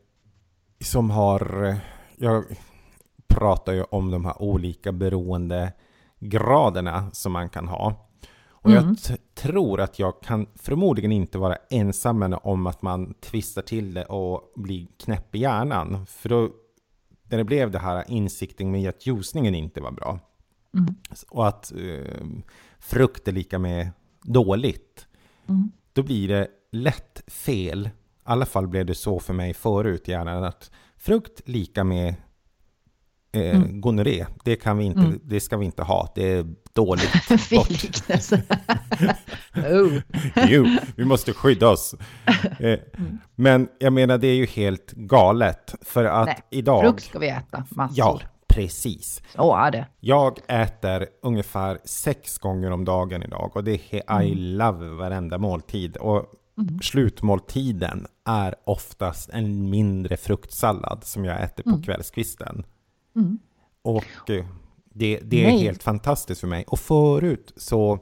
som 0.82 1.10
har, 1.10 1.76
jag 2.16 2.46
pratar 3.28 3.74
ju 3.74 3.84
om 3.84 4.12
de 4.12 4.26
här 4.26 4.42
olika 4.42 4.92
beroendegraderna 4.92 7.12
som 7.12 7.32
man 7.32 7.50
kan 7.50 7.68
ha. 7.68 8.08
Och 8.50 8.72
mm. 8.72 8.84
jag 8.84 8.98
tror 9.36 9.82
att 9.82 10.00
jag 10.00 10.22
kan 10.22 10.48
förmodligen 10.56 11.12
inte 11.12 11.38
vara 11.38 11.58
ensam 11.70 12.36
om 12.44 12.68
att 12.68 12.82
man 12.82 13.14
tvistar 13.14 13.62
till 13.62 13.94
det 13.94 14.06
och 14.06 14.54
blir 14.56 14.88
knäpp 14.98 15.36
i 15.36 15.40
hjärnan. 15.40 16.06
För 16.06 16.30
då, 16.30 16.50
när 17.24 17.38
det 17.38 17.44
blev 17.44 17.72
det 17.72 17.80
här 17.80 18.04
insikten 18.08 18.72
med 18.72 18.90
att 18.90 19.08
ljusningen 19.08 19.56
inte 19.56 19.82
var 19.82 19.92
bra. 19.92 20.20
Mm. 20.74 20.96
Och 21.30 21.48
att 21.48 21.72
eh, 21.72 22.26
frukt 22.80 23.28
är 23.28 23.32
lika 23.32 23.60
med 23.60 23.90
dåligt. 24.22 25.08
Mm. 25.48 25.72
Då 25.94 26.04
blir 26.04 26.28
det 26.28 26.48
lätt 26.72 27.24
fel. 27.28 27.90
I 28.32 28.34
alla 28.34 28.46
fall 28.46 28.68
blev 28.68 28.86
det 28.86 28.96
så 28.96 29.20
för 29.20 29.34
mig 29.34 29.54
förut 29.54 30.10
i 30.10 30.12
hjärnan. 30.12 30.44
Att 30.44 30.72
frukt 30.98 31.42
lika 31.46 31.84
med 31.84 32.16
eh, 33.32 33.56
mm. 33.56 33.82
gonorré. 33.82 34.26
Det, 34.44 34.56
kan 34.56 34.78
vi 34.78 34.86
inte, 34.86 35.00
mm. 35.00 35.20
det 35.24 35.40
ska 35.40 35.58
vi 35.58 35.66
inte 35.66 35.84
ha. 35.84 36.12
Det 36.16 36.32
är 36.32 36.46
dåligt. 36.74 37.12
oh. 39.56 40.02
jo, 40.50 40.78
vi 40.96 41.06
måste 41.06 41.34
skydda 41.34 41.70
oss. 41.70 41.96
Eh, 42.60 42.80
mm. 42.98 43.18
Men 43.36 43.68
jag 43.80 43.94
menar, 43.94 44.18
det 44.18 44.28
är 44.28 44.36
ju 44.36 44.46
helt 44.46 44.92
galet. 44.92 45.76
För 45.82 46.06
att 46.06 46.26
Nej, 46.26 46.40
idag... 46.50 46.82
Frukt 46.82 47.04
ska 47.04 47.20
vi 47.20 47.30
äta, 47.30 47.64
massor. 47.70 47.98
Ja, 47.98 48.20
precis. 48.48 49.22
Så 49.36 49.56
är 49.56 49.72
det. 49.72 49.88
Jag 50.00 50.40
äter 50.48 51.08
ungefär 51.22 51.80
sex 51.86 52.38
gånger 52.38 52.72
om 52.72 52.86
dagen 52.86 53.24
idag. 53.24 53.52
Och 53.54 53.64
det 53.64 53.72
är 53.92 54.22
I 54.22 54.32
mm. 54.32 54.58
love 54.58 54.90
varenda 54.90 55.38
måltid. 55.38 55.98
Och 55.98 56.26
Mm. 56.58 56.80
Slutmåltiden 56.82 58.08
är 58.26 58.56
oftast 58.64 59.30
en 59.30 59.70
mindre 59.70 60.18
fruktsallad 60.18 61.04
som 61.04 61.26
jag 61.26 61.44
äter 61.44 61.64
på 61.64 61.70
mm. 61.70 61.82
kvällskvisten. 61.82 62.64
Mm. 63.16 63.40
Och 63.82 64.30
eh, 64.30 64.46
det, 64.94 65.20
det 65.24 65.46
är 65.46 65.50
helt 65.50 65.84
fantastiskt 65.84 66.42
för 66.42 66.48
mig. 66.48 66.64
Och 66.68 66.80
förut 66.80 67.54
så, 67.56 68.00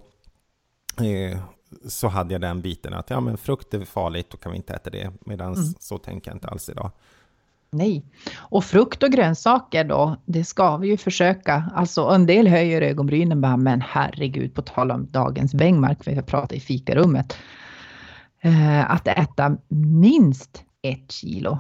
eh, 1.02 1.40
så 1.88 2.08
hade 2.08 2.34
jag 2.34 2.42
den 2.42 2.62
biten 2.62 2.94
att 2.94 3.10
ja, 3.10 3.20
men 3.20 3.38
frukt 3.38 3.74
är 3.74 3.86
farligt, 3.86 4.30
då 4.30 4.38
kan 4.38 4.52
vi 4.52 4.56
inte 4.58 4.74
äta 4.74 4.90
det. 4.90 5.12
Medan 5.26 5.54
mm. 5.54 5.74
så 5.80 5.98
tänker 5.98 6.32
jag 6.32 6.36
inte 6.36 6.48
alls 6.48 6.70
idag. 6.70 6.92
Nej, 7.72 8.06
och 8.38 8.64
frukt 8.64 9.04
och 9.04 9.12
grönsaker 9.12 9.84
då, 9.84 10.16
det 10.26 10.44
ska 10.44 10.78
vi 10.78 10.88
ju 10.88 10.98
försöka. 10.98 11.72
Alltså 11.76 12.02
en 12.02 12.26
del 12.26 12.48
höjer 12.48 12.82
ögonbrynen 12.82 13.42
bara, 13.42 13.58
men 13.58 13.82
herregud, 13.82 14.54
på 14.54 14.62
tal 14.62 14.92
om 14.92 15.08
dagens 15.12 15.54
Bengmark, 15.54 16.04
för 16.04 16.12
jag 16.12 16.26
pratade 16.26 16.56
i 16.56 16.60
fikarummet, 16.60 17.38
att 18.88 19.08
äta 19.08 19.58
minst 19.70 20.64
ett 20.82 21.12
kilo 21.12 21.60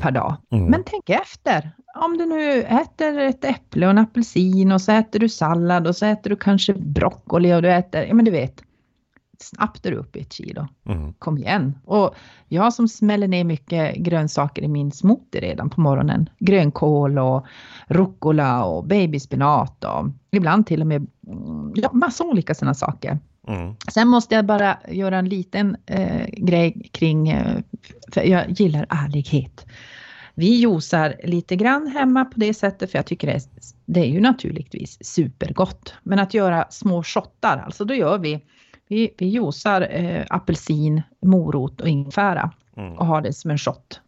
per 0.00 0.10
dag. 0.10 0.36
Mm. 0.50 0.64
Men 0.64 0.82
tänk 0.86 1.10
efter. 1.10 1.70
Om 1.94 2.18
du 2.18 2.26
nu 2.26 2.62
äter 2.62 3.18
ett 3.18 3.44
äpple 3.44 3.86
och 3.86 3.90
en 3.90 3.98
apelsin 3.98 4.72
och 4.72 4.80
så 4.80 4.92
äter 4.92 5.18
du 5.18 5.28
sallad 5.28 5.86
och 5.86 5.96
så 5.96 6.06
äter 6.06 6.30
du 6.30 6.36
kanske 6.36 6.74
broccoli 6.74 7.54
och 7.54 7.62
du 7.62 7.72
äter, 7.72 8.04
ja 8.04 8.14
men 8.14 8.24
du 8.24 8.30
vet, 8.30 8.62
snabbt 9.38 9.86
är 9.86 9.90
du 9.90 9.96
uppe 9.96 10.18
i 10.18 10.22
ett 10.22 10.32
kilo. 10.32 10.68
Mm. 10.86 11.12
Kom 11.12 11.38
igen. 11.38 11.78
Och 11.84 12.14
jag 12.48 12.72
som 12.72 12.88
smäller 12.88 13.28
ner 13.28 13.44
mycket 13.44 13.96
grönsaker 13.96 14.62
i 14.62 14.68
min 14.68 14.92
smoothie 14.92 15.40
redan 15.40 15.70
på 15.70 15.80
morgonen. 15.80 16.30
Grönkål 16.38 17.18
och 17.18 17.46
rucola 17.86 18.64
och 18.64 18.84
babyspenat 18.84 19.84
och 19.84 20.06
ibland 20.30 20.66
till 20.66 20.80
och 20.80 20.86
med 20.86 21.06
ja, 21.74 21.90
massa 21.92 22.24
olika 22.24 22.54
sådana 22.54 22.74
saker. 22.74 23.18
Mm. 23.48 23.74
Sen 23.92 24.08
måste 24.08 24.34
jag 24.34 24.46
bara 24.46 24.78
göra 24.88 25.18
en 25.18 25.28
liten 25.28 25.76
eh, 25.86 26.26
grej 26.26 26.90
kring, 26.92 27.28
eh, 27.28 27.58
för 28.12 28.22
jag 28.22 28.50
gillar 28.50 28.86
ärlighet. 28.88 29.66
Vi 30.34 30.60
josar 30.60 31.14
lite 31.24 31.56
grann 31.56 31.86
hemma 31.86 32.24
på 32.24 32.40
det 32.40 32.54
sättet, 32.54 32.90
för 32.90 32.98
jag 32.98 33.06
tycker 33.06 33.26
det 33.26 33.32
är, 33.32 33.42
det 33.86 34.00
är 34.00 34.06
ju 34.06 34.20
naturligtvis 34.20 34.98
supergott. 35.00 35.94
Men 36.02 36.18
att 36.18 36.34
göra 36.34 36.66
små 36.70 37.02
shottar, 37.02 37.58
alltså 37.58 37.84
då 37.84 37.94
gör 37.94 38.18
vi, 38.18 38.40
vi, 38.88 39.14
vi 39.18 39.26
juicar 39.26 39.88
eh, 39.90 40.24
apelsin, 40.30 41.02
morot 41.22 41.80
och 41.80 41.88
ingefära 41.88 42.50
mm. 42.76 42.98
och 42.98 43.06
har 43.06 43.22
det 43.22 43.32
som 43.32 43.50
en 43.50 43.58
shot. 43.58 44.00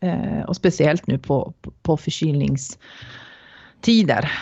Eh, 0.00 0.42
och 0.42 0.56
speciellt 0.56 1.06
nu 1.06 1.18
på, 1.18 1.54
på, 1.60 1.72
på 1.82 1.96
förkylningstider. 1.96 4.32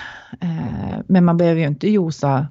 Eh, 0.40 0.98
men 1.06 1.24
man 1.24 1.36
behöver 1.36 1.60
ju 1.60 1.66
inte 1.66 1.90
josa 1.90 2.46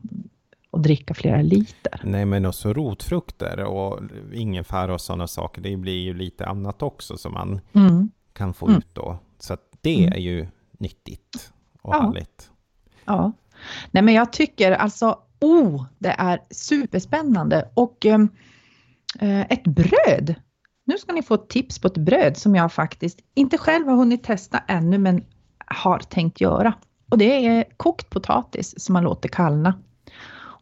och 0.71 0.79
dricka 0.79 1.13
flera 1.13 1.41
liter. 1.41 2.01
Nej, 2.03 2.25
men 2.25 2.45
också 2.45 2.73
rotfrukter 2.73 3.63
och 3.63 3.99
ingefära 4.33 4.93
och 4.93 5.01
sådana 5.01 5.27
saker. 5.27 5.61
Det 5.61 5.77
blir 5.77 6.01
ju 6.01 6.13
lite 6.13 6.45
annat 6.45 6.81
också 6.81 7.17
som 7.17 7.33
man 7.33 7.61
mm. 7.73 8.09
kan 8.33 8.53
få 8.53 8.65
mm. 8.65 8.77
ut 8.77 8.87
då. 8.93 9.19
Så 9.39 9.57
det 9.81 9.99
mm. 9.99 10.13
är 10.13 10.19
ju 10.19 10.47
nyttigt 10.71 11.53
och 11.81 11.95
ja. 11.95 12.01
härligt. 12.01 12.51
Ja. 13.05 13.31
Nej, 13.91 14.03
men 14.03 14.13
jag 14.13 14.33
tycker 14.33 14.71
alltså, 14.71 15.19
oh, 15.39 15.85
det 15.97 16.15
är 16.17 16.39
superspännande 16.51 17.69
och 17.73 18.05
um, 18.05 18.29
ett 19.49 19.63
bröd. 19.63 20.35
Nu 20.85 20.97
ska 20.97 21.13
ni 21.13 21.23
få 21.23 21.33
ett 21.33 21.49
tips 21.49 21.79
på 21.79 21.87
ett 21.87 21.97
bröd 21.97 22.37
som 22.37 22.55
jag 22.55 22.73
faktiskt 22.73 23.19
inte 23.33 23.57
själv 23.57 23.87
har 23.87 23.95
hunnit 23.95 24.23
testa 24.23 24.57
ännu, 24.67 24.97
men 24.97 25.25
har 25.65 25.99
tänkt 25.99 26.41
göra. 26.41 26.73
Och 27.09 27.17
det 27.17 27.45
är 27.45 27.65
kokt 27.77 28.09
potatis 28.09 28.83
som 28.83 28.93
man 28.93 29.03
låter 29.03 29.29
kallna. 29.29 29.73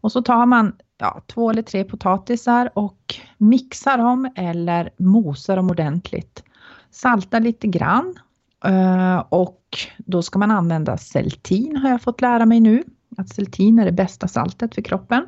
Och 0.02 0.12
så 0.12 0.22
tar 0.22 0.46
man 0.46 0.76
ja, 0.98 1.22
två 1.28 1.50
eller 1.50 1.62
tre 1.62 1.84
potatisar 1.84 2.70
och 2.74 3.16
mixar 3.38 3.98
dem 3.98 4.30
eller 4.36 4.90
mosar 4.98 5.56
dem 5.56 5.70
ordentligt. 5.70 6.44
Saltar 6.92 7.40
lite 7.40 7.68
grann 7.68 8.20
eh, 8.66 9.18
och 9.30 9.64
då 9.98 10.22
ska 10.22 10.40
man 10.40 10.52
använda 10.52 10.98
seltin 10.98 11.78
har 11.78 11.90
jag 11.90 12.02
fått 12.02 12.22
lära 12.22 12.46
mig 12.46 12.60
nu. 12.60 12.84
Att 13.18 13.30
seltin 13.30 13.80
är 13.80 13.86
det 13.86 13.92
bästa 13.92 14.28
saltet 14.28 14.76
för 14.76 14.82
kroppen. 14.82 15.26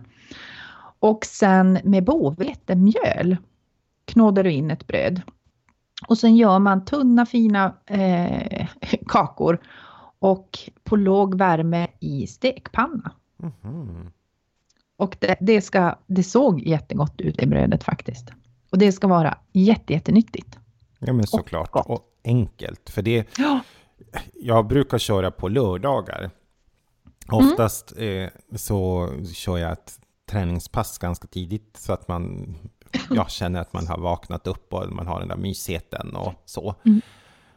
Och 1.00 1.26
sen 1.26 1.80
med 1.84 2.04
bovetemjöl 2.04 3.38
knådar 4.06 4.44
du 4.44 4.52
in 4.52 4.72
ett 4.72 4.88
bröd. 4.88 5.22
Och 6.08 6.18
sen 6.18 6.36
gör 6.36 6.60
man 6.60 6.86
tunna 6.86 7.26
fina 7.26 7.74
eh, 7.86 8.68
kakor 9.08 9.60
och 10.20 10.60
på 10.84 10.96
låg 10.96 11.36
värme 11.36 11.88
i 12.00 12.28
stekpanna. 12.28 13.12
Mm 13.40 13.54
-hmm. 13.62 14.12
Och 15.00 15.18
det, 15.20 15.38
det, 15.40 15.62
ska, 15.62 15.96
det 16.08 16.24
såg 16.24 16.62
jättegott 16.62 17.22
ut 17.22 17.42
i 17.42 17.46
brödet 17.46 17.84
faktiskt. 17.84 18.32
Och 18.72 18.78
det 18.78 18.92
ska 18.92 19.08
vara 19.08 19.38
jätte, 19.54 19.94
jättenyttigt. 19.94 20.60
Ja, 21.00 21.14
men 21.14 21.28
såklart. 21.28 21.70
Och, 21.76 21.90
och 21.90 22.02
enkelt. 22.24 22.90
För 22.90 23.02
det... 23.02 23.38
Ja. 23.38 23.60
Jag 24.34 24.68
brukar 24.68 24.98
köra 24.98 25.32
på 25.32 25.48
lördagar. 25.48 26.32
Oftast 27.32 27.94
mm. 27.98 28.24
eh, 28.24 28.30
så 28.56 29.10
kör 29.34 29.58
jag 29.58 29.72
ett 29.72 30.00
träningspass 30.30 30.98
ganska 30.98 31.28
tidigt 31.28 31.78
så 31.78 31.94
att 31.94 32.08
man 32.08 32.56
jag 33.10 33.32
känner 33.32 33.62
att 33.62 33.74
man 33.74 33.88
har 33.88 33.98
vaknat 33.98 34.48
upp 34.48 34.74
och 34.74 34.92
man 34.92 35.08
har 35.08 35.20
den 35.20 35.28
där 35.30 35.38
mysheten 35.38 36.16
och 36.16 36.34
så. 36.46 36.76
Mm. 36.86 37.02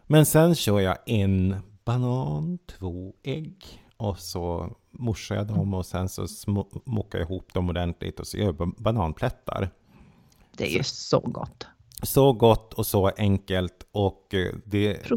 Men 0.07 0.26
sen 0.26 0.55
kör 0.55 0.81
jag 0.81 0.96
en 1.07 1.57
banan, 1.85 2.59
två 2.78 3.14
ägg 3.22 3.83
och 3.96 4.18
så 4.18 4.76
morsar 4.92 5.37
jag 5.37 5.46
dem 5.46 5.74
och 5.74 5.87
sen 5.87 6.09
så 6.09 6.28
smockar 6.28 7.18
jag 7.18 7.22
ihop 7.22 7.55
dem 7.55 7.68
ordentligt 7.68 8.20
och 8.20 8.26
så 8.26 8.37
gör 8.37 8.44
jag 8.44 8.74
bananplättar. 8.76 9.70
Det 10.57 10.64
är 10.64 10.76
ju 10.76 10.83
så 10.83 11.20
gott. 11.20 11.66
Så 12.02 12.33
gott 12.33 12.74
och 12.74 12.87
så 12.87 13.09
enkelt 13.09 13.87
och 13.92 14.35
eh, 14.35 14.55
det, 14.64 15.11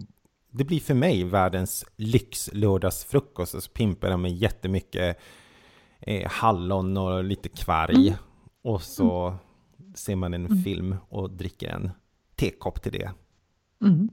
det 0.51 0.63
blir 0.63 0.79
för 0.79 0.93
mig 0.93 1.23
världens 1.23 1.85
lyxlördagsfrukost. 1.95 3.55
Och 3.55 3.63
så 3.63 3.71
pimpar 3.71 4.09
jag 4.09 4.19
med 4.19 4.31
jättemycket 4.31 5.19
eh, 5.99 6.31
hallon 6.31 6.97
och 6.97 7.23
lite 7.23 7.49
kvarg. 7.49 8.07
Mm. 8.07 8.19
Och 8.63 8.81
så 8.81 9.27
mm. 9.27 9.95
ser 9.95 10.15
man 10.15 10.33
en 10.33 10.45
mm. 10.45 10.63
film 10.63 10.95
och 11.09 11.31
dricker 11.31 11.69
en 11.69 11.91
tekopp 12.35 12.81
till 12.81 12.91
det. 12.91 13.11
Mm. 13.81 14.09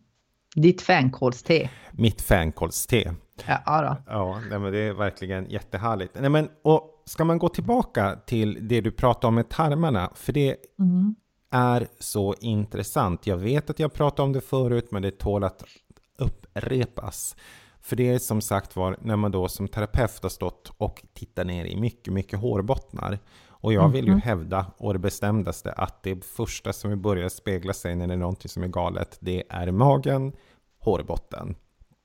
Ditt 0.54 0.82
fänkålste. 0.82 1.70
Mitt 1.92 2.22
fänkålste. 2.22 3.14
Ja, 3.46 3.82
då. 3.82 4.12
ja 4.12 4.40
nej, 4.50 4.58
men 4.58 4.72
det 4.72 4.78
är 4.78 4.92
verkligen 4.92 5.50
jättehärligt. 5.50 6.16
Nej, 6.20 6.30
men, 6.30 6.48
och 6.62 7.02
ska 7.04 7.24
man 7.24 7.38
gå 7.38 7.48
tillbaka 7.48 8.18
till 8.26 8.68
det 8.68 8.80
du 8.80 8.90
pratade 8.90 9.26
om 9.26 9.34
med 9.34 9.48
tarmarna, 9.48 10.10
för 10.14 10.32
det 10.32 10.56
mm. 10.78 11.14
är 11.50 11.88
så 11.98 12.34
intressant. 12.40 13.26
Jag 13.26 13.36
vet 13.36 13.70
att 13.70 13.78
jag 13.78 13.92
pratade 13.92 14.22
om 14.22 14.32
det 14.32 14.40
förut, 14.40 14.88
men 14.90 15.02
det 15.02 15.10
tål 15.10 15.44
att 15.44 15.64
upprepas. 16.18 17.36
För 17.80 17.96
det 17.96 18.08
är 18.08 18.18
som 18.18 18.40
sagt 18.40 18.76
var 18.76 18.96
när 19.00 19.16
man 19.16 19.30
då 19.30 19.48
som 19.48 19.68
terapeut 19.68 20.22
har 20.22 20.30
stått 20.30 20.72
och 20.78 21.02
tittat 21.14 21.46
ner 21.46 21.64
i 21.64 21.76
mycket, 21.76 22.12
mycket 22.12 22.38
hårbottnar. 22.38 23.18
Och 23.48 23.72
jag 23.72 23.88
vill 23.88 24.04
ju 24.04 24.10
mm. 24.12 24.22
hävda, 24.22 24.66
och 24.76 24.92
det 24.92 24.98
bestämdaste, 24.98 25.72
att 25.72 26.02
det 26.02 26.24
första 26.24 26.72
som 26.72 27.02
börjar 27.02 27.28
spegla 27.28 27.72
sig 27.72 27.96
när 27.96 28.06
det 28.06 28.12
är 28.12 28.18
någonting 28.18 28.48
som 28.48 28.62
är 28.62 28.68
galet, 28.68 29.18
det 29.20 29.44
är 29.48 29.70
magen, 29.70 30.32
hårbotten. 30.78 31.54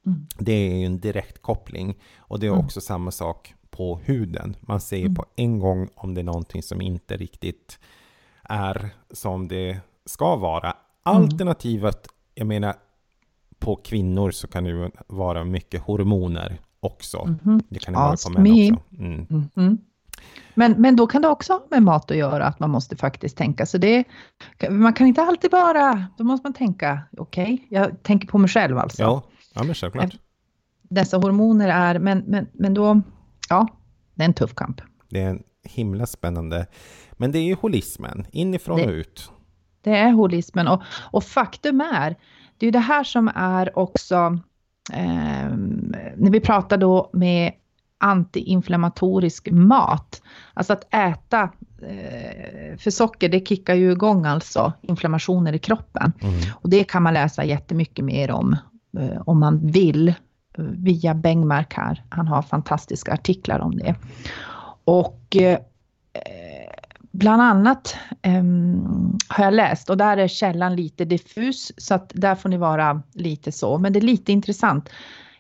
Mm. 0.08 0.28
Det 0.38 0.52
är 0.52 0.86
en 0.86 1.00
direkt 1.00 1.42
koppling. 1.42 1.98
Och 2.18 2.40
det 2.40 2.48
är 2.48 2.52
mm. 2.52 2.66
också 2.66 2.82
samma 2.82 3.12
sak 3.12 3.54
på 3.70 4.00
huden. 4.04 4.56
Man 4.62 4.82
ser 4.82 5.02
mm. 5.02 5.16
på 5.16 5.26
en 5.36 5.60
gång 5.60 5.90
om 5.96 6.14
det 6.14 6.22
är 6.22 6.26
någonting 6.26 6.64
som 6.64 6.82
inte 6.82 7.18
riktigt 7.18 7.80
är 8.44 8.90
som 9.12 9.48
det 9.48 9.80
ska 10.06 10.36
vara. 10.36 10.68
Mm. 10.68 11.22
Alternativet, 11.22 12.08
jag 12.36 12.48
menar, 12.48 12.76
på 13.60 13.76
kvinnor 13.76 14.32
så 14.32 14.48
kan 14.48 14.64
det 14.64 14.92
vara 15.08 15.44
mycket 15.44 15.82
hormoner 15.82 16.60
också. 16.80 17.38
Mm. 17.46 17.62
Det 17.70 17.80
kan 17.80 17.94
det 17.94 18.00
vara 18.00 18.16
på 18.26 18.42
män 18.42 18.74
också. 18.74 18.96
Mm. 19.00 19.50
Mm. 19.56 19.78
Men, 20.54 20.72
men 20.78 20.96
då 20.96 21.08
kan 21.08 21.22
det 21.22 21.28
också 21.28 21.54
ha 21.54 21.64
med 21.70 21.84
mat 21.84 22.12
att 22.12 22.18
göra, 22.18 22.46
att 22.46 22.60
man 22.60 22.70
måste 22.70 22.96
faktiskt 22.96 23.38
tänka. 23.38 23.66
Så 23.66 23.78
det, 23.78 24.04
man 24.70 24.94
kan 24.94 25.08
inte 25.08 25.22
alltid 25.22 25.52
bara, 25.52 26.06
då 26.18 26.24
måste 26.24 26.46
man 26.46 26.54
tänka, 26.54 27.00
okej, 27.18 27.54
okay, 27.54 27.68
jag 27.70 28.04
tänker 28.04 28.28
på 28.28 28.38
mig 28.38 28.50
själv 28.50 28.78
alltså. 28.78 29.04
Ja, 29.04 29.24
ja 29.58 29.64
men 29.64 29.76
självklart. 29.76 30.18
Dessa 30.82 31.18
hormoner 31.18 31.70
är, 31.70 32.00
men, 32.00 32.24
men, 32.28 32.48
men 32.54 32.74
då, 32.74 33.02
ja, 33.50 33.68
det 34.16 34.24
är 34.24 34.26
en 34.26 34.34
tuff 34.34 34.56
kamp. 34.56 34.82
Det 35.10 35.22
är 35.22 35.30
en 35.30 35.44
himla 35.64 36.06
spännande. 36.06 36.68
Men 37.14 37.32
det 37.32 37.40
är 37.40 37.44
ju 37.44 37.56
holismen, 37.56 38.26
inifrån 38.32 38.78
det, 38.78 38.86
och 38.86 38.92
ut. 38.92 39.32
Det 39.82 39.98
är 39.98 40.12
holismen 40.12 40.68
och, 40.68 40.82
och 41.12 41.24
faktum 41.24 41.82
är, 41.82 42.16
det 42.58 42.68
är 42.68 42.72
det 42.72 42.80
här 42.80 43.04
som 43.04 43.32
är 43.36 43.80
också, 43.80 44.40
eh, 44.94 45.50
när 46.16 46.32
vi 46.32 46.40
pratar 46.40 46.78
då 46.78 47.10
med 47.14 47.54
antiinflammatorisk 47.98 49.48
mat. 49.52 50.22
Alltså 50.54 50.74
att 50.74 50.94
äta, 50.94 51.50
eh, 51.82 52.78
för 52.78 52.92
socker 52.92 53.30
det 53.30 53.48
kickar 53.48 53.76
ju 53.76 53.92
igång 53.92 54.26
alltså 54.26 54.74
inflammationer 54.82 55.54
i 55.54 55.60
kroppen. 55.60 56.14
Mm. 56.22 56.40
Och 56.62 56.70
det 56.70 56.84
kan 56.84 57.04
man 57.04 57.14
läsa 57.14 57.44
jättemycket 57.44 58.06
mer 58.06 58.32
om, 58.32 58.56
Eh, 58.98 59.22
om 59.26 59.40
man 59.40 59.68
vill, 59.68 60.08
eh, 60.08 60.16
via 60.58 61.14
Bengmark 61.14 61.74
här. 61.74 62.04
Han 62.10 62.28
har 62.28 62.42
fantastiska 62.42 63.14
artiklar 63.14 63.60
om 63.60 63.78
det. 63.78 63.96
Och 64.84 65.36
eh, 65.36 65.60
bland 67.12 67.42
annat 67.42 67.96
um, 68.28 69.18
har 69.28 69.44
jag 69.44 69.54
läst, 69.54 69.90
och 69.90 69.98
där 69.98 70.18
är 70.18 70.28
källan 70.28 70.76
lite 70.76 71.06
diffus, 71.06 71.72
så 71.78 71.94
att 71.94 72.12
där 72.16 72.36
får 72.36 72.50
ni 72.50 72.58
vara 72.58 73.02
lite 73.14 73.52
så, 73.52 73.78
men 73.78 73.94
det 73.94 74.00
är 74.00 74.02
lite 74.02 74.32
intressant. 74.32 74.90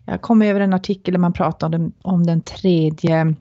Jag 0.06 0.22
kom 0.22 0.42
över 0.42 0.60
en 0.60 0.74
artikel 0.74 1.14
där 1.14 1.20
man 1.20 1.34
pratade 1.34 1.78
om, 1.78 1.94
om 2.02 2.26
den 2.26 2.42
tredje, 2.42 3.36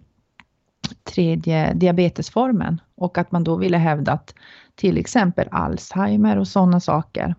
tredje 1.04 1.74
diabetesformen 1.74 2.80
och 2.94 3.18
att 3.18 3.32
man 3.32 3.44
då 3.44 3.56
ville 3.56 3.76
hävda 3.76 4.12
att 4.12 4.34
till 4.74 4.98
exempel 4.98 5.48
Alzheimer 5.50 6.38
och 6.38 6.48
sådana 6.48 6.80
saker. 6.80 7.34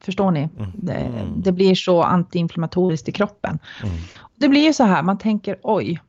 Förstår 0.00 0.30
ni? 0.30 0.40
Mm. 0.40 0.70
Det, 0.74 1.10
det, 1.36 1.52
blir 1.52 1.74
så 1.74 2.02
antiinflammatoriskt 2.02 3.08
i 3.08 3.12
kroppen. 3.12 3.58
Mm. 3.82 3.94
Det 4.36 4.48
blir 4.48 4.60
ju 4.60 4.72
så 4.72 4.84
här, 4.84 5.02
man 5.02 5.18
tänker 5.18 5.56
oj, 5.62 6.00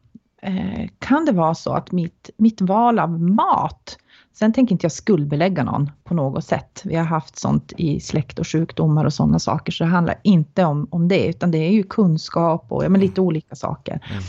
eh, 0.41 0.89
kan 0.99 1.25
det 1.25 1.31
vara 1.31 1.55
så 1.55 1.73
att 1.73 1.91
mitt, 1.91 2.29
mitt 2.37 2.61
val 2.61 2.99
av 2.99 3.21
mat 3.21 3.97
Sen 4.33 4.53
tänker 4.53 4.73
inte 4.73 4.85
jag 4.85 4.91
skuldbelägga 4.91 5.63
någon 5.63 5.91
på 6.03 6.13
något 6.13 6.45
sätt. 6.45 6.81
Vi 6.85 6.95
har 6.95 7.05
haft 7.05 7.39
sånt 7.39 7.73
i 7.77 7.99
släkt 7.99 8.39
och 8.39 8.47
sjukdomar 8.47 9.05
och 9.05 9.13
sådana 9.13 9.39
saker, 9.39 9.71
så 9.71 9.83
det 9.83 9.89
handlar 9.89 10.15
inte 10.23 10.65
om, 10.65 10.87
om 10.91 11.07
det, 11.07 11.27
utan 11.27 11.51
det 11.51 11.57
är 11.57 11.71
ju 11.71 11.83
kunskap 11.83 12.65
och 12.69 12.85
ja, 12.85 12.89
men 12.89 13.01
lite 13.01 13.21
olika 13.21 13.55
saker. 13.55 13.93
Mm. 14.11 14.23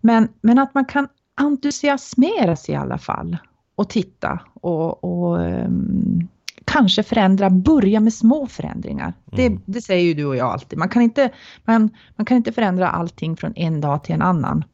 Men, 0.00 0.28
men 0.40 0.58
att 0.58 0.74
man 0.74 0.84
kan 0.84 1.08
entusiasmeras 1.40 2.68
i 2.68 2.74
alla 2.74 2.98
fall 2.98 3.36
och 3.74 3.88
titta 3.88 4.40
och, 4.54 5.04
och 5.04 5.38
um, 5.38 6.28
kanske 6.66 7.02
förändra, 7.02 7.50
börja 7.50 8.00
med 8.00 8.12
små 8.12 8.46
förändringar. 8.46 9.12
Mm. 9.32 9.54
Det, 9.66 9.72
det, 9.72 9.82
säger 9.82 10.04
ju 10.04 10.14
du 10.14 10.24
och 10.24 10.36
jag 10.36 10.52
alltid. 10.52 10.78
Man 10.78 10.88
kan, 10.88 11.02
inte, 11.02 11.30
man, 11.64 11.90
man 12.16 12.24
kan 12.24 12.36
inte 12.36 12.52
förändra 12.52 12.88
allting 12.88 13.36
från 13.36 13.52
en 13.56 13.80
dag 13.80 14.04
till 14.04 14.14
en 14.14 14.22
annan. 14.22 14.64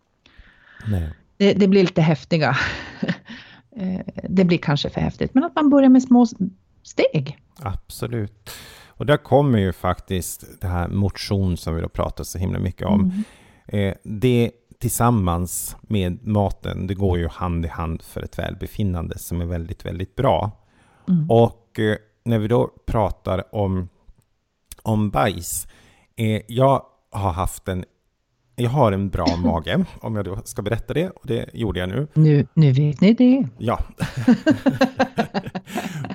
Det, 1.37 1.53
det, 1.53 1.69
blir 1.69 1.83
lite 1.83 2.03
häftiga 2.03 2.57
Eh, 3.77 4.01
det 4.29 4.45
blir 4.45 4.59
kanske 4.59 4.91
för 4.91 5.01
häftigt. 5.01 5.35
Men 5.35 5.45
att 5.45 5.55
man 5.55 5.71
börjar 5.71 5.89
med 5.89 6.03
små 6.03 6.27
steg. 6.83 7.39
Absolut. 7.59 8.51
Och 8.87 9.07
där 9.07 9.17
kommer 9.17 9.59
ju 9.59 9.73
faktiskt 9.73 10.61
det 10.61 10.67
här 10.67 10.89
motion 10.89 11.57
som 11.57 11.75
vi 11.75 11.83
då 11.83 11.89
pratar 11.89 12.25
så 12.25 12.39
himla 12.39 12.59
mycket 12.59 12.87
om. 12.87 13.01
Mm. 13.01 13.25
Eh, 13.67 13.95
det 14.05 14.51
tillsammans 14.79 15.77
med 15.83 16.27
maten, 16.27 16.87
det 16.87 16.95
går 16.95 17.19
ju 17.19 17.29
hand 17.29 17.65
i 17.65 17.69
hand 17.69 18.03
för 18.03 18.23
ett 18.23 18.39
välbefinnande 18.39 19.19
som 19.19 19.41
är 19.41 19.45
väldigt, 19.45 19.87
väldigt 19.87 20.17
bra. 20.17 20.51
Mm. 21.09 21.31
Och 21.31 21.62
eh, 21.79 21.97
när 22.25 22.39
vi 22.39 22.49
då 22.49 22.71
pratar 22.87 23.55
om, 23.55 23.89
om 24.83 25.11
bajs, 25.11 25.67
jag 26.47 26.87
har 27.11 27.33
haft 27.33 27.69
en 27.69 27.85
jag 28.57 28.71
har 28.71 28.93
en 28.93 29.09
bra 29.09 29.37
mage, 29.45 29.85
om 30.01 30.17
jag 30.17 30.25
då 30.25 30.39
ska 30.45 30.63
berätta 30.63 30.95
det. 30.95 31.11
Och 31.11 31.27
det 31.27 31.51
gjorde 31.53 31.81
jag 31.81 31.89
nu. 31.89 32.07
Nu, 32.15 32.47
nu 32.55 32.73
vet 32.73 33.01
ni 33.01 33.15
det. 33.15 33.49
Ja. 33.59 33.79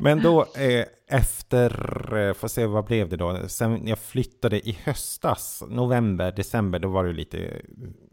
Men 0.01 0.21
då 0.21 0.41
eh, 0.41 0.85
efter, 1.07 1.71
eh, 2.17 2.33
får 2.33 2.47
se 2.47 2.65
vad 2.65 2.85
blev 2.85 3.09
det 3.09 3.17
då? 3.17 3.37
Sen 3.47 3.87
jag 3.87 3.99
flyttade 3.99 4.69
i 4.69 4.77
höstas, 4.83 5.63
november, 5.69 6.31
december, 6.31 6.79
då 6.79 6.87
var 6.87 7.03
det 7.03 7.13
lite 7.13 7.61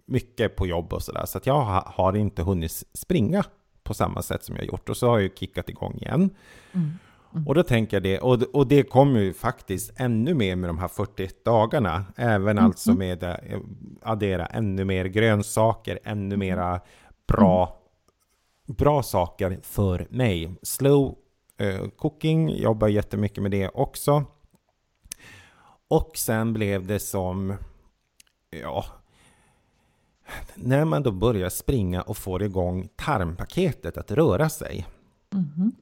mycket 0.06 0.56
på 0.56 0.66
jobb 0.66 0.92
och 0.92 1.02
sådär. 1.02 1.24
Så 1.26 1.38
att 1.38 1.46
jag 1.46 1.64
ha, 1.64 1.92
har 1.96 2.16
inte 2.16 2.42
hunnit 2.42 2.82
springa 2.94 3.44
på 3.82 3.94
samma 3.94 4.22
sätt 4.22 4.44
som 4.44 4.56
jag 4.56 4.64
gjort. 4.64 4.88
Och 4.88 4.96
så 4.96 5.08
har 5.08 5.18
jag 5.18 5.38
kickat 5.38 5.68
igång 5.68 5.96
igen. 5.96 6.30
Mm. 6.72 6.92
Mm. 7.34 7.46
Och 7.46 7.54
då 7.54 7.62
tänker 7.62 7.96
jag 7.96 8.02
det, 8.02 8.18
och, 8.18 8.42
och 8.42 8.66
det 8.66 8.82
kommer 8.82 9.20
ju 9.20 9.32
faktiskt 9.32 9.92
ännu 9.96 10.34
mer 10.34 10.56
med 10.56 10.70
de 10.70 10.78
här 10.78 10.88
41 10.88 11.44
dagarna, 11.44 12.04
även 12.16 12.58
mm. 12.58 12.64
alltså 12.64 12.92
med 12.94 13.24
att 13.24 13.40
eh, 13.44 13.58
addera 14.02 14.46
ännu 14.46 14.84
mer 14.84 15.04
grönsaker, 15.04 15.98
ännu 16.04 16.36
mera 16.36 16.80
bra, 17.26 17.76
bra 18.66 19.02
saker 19.02 19.58
för 19.62 20.06
mig. 20.10 20.54
Slow 20.62 21.16
uh, 21.62 21.88
cooking, 21.88 22.56
jobbar 22.56 22.88
jättemycket 22.88 23.42
med 23.42 23.50
det 23.50 23.68
också. 23.68 24.24
Och 25.88 26.10
sen 26.14 26.52
blev 26.52 26.86
det 26.86 26.98
som, 26.98 27.56
ja, 28.50 28.84
när 30.54 30.84
man 30.84 31.02
då 31.02 31.10
börjar 31.10 31.48
springa 31.48 32.02
och 32.02 32.16
får 32.16 32.42
igång 32.42 32.88
tarmpaketet 32.96 33.96
att 33.96 34.10
röra 34.10 34.48
sig. 34.48 34.86
Mm. 35.32 35.72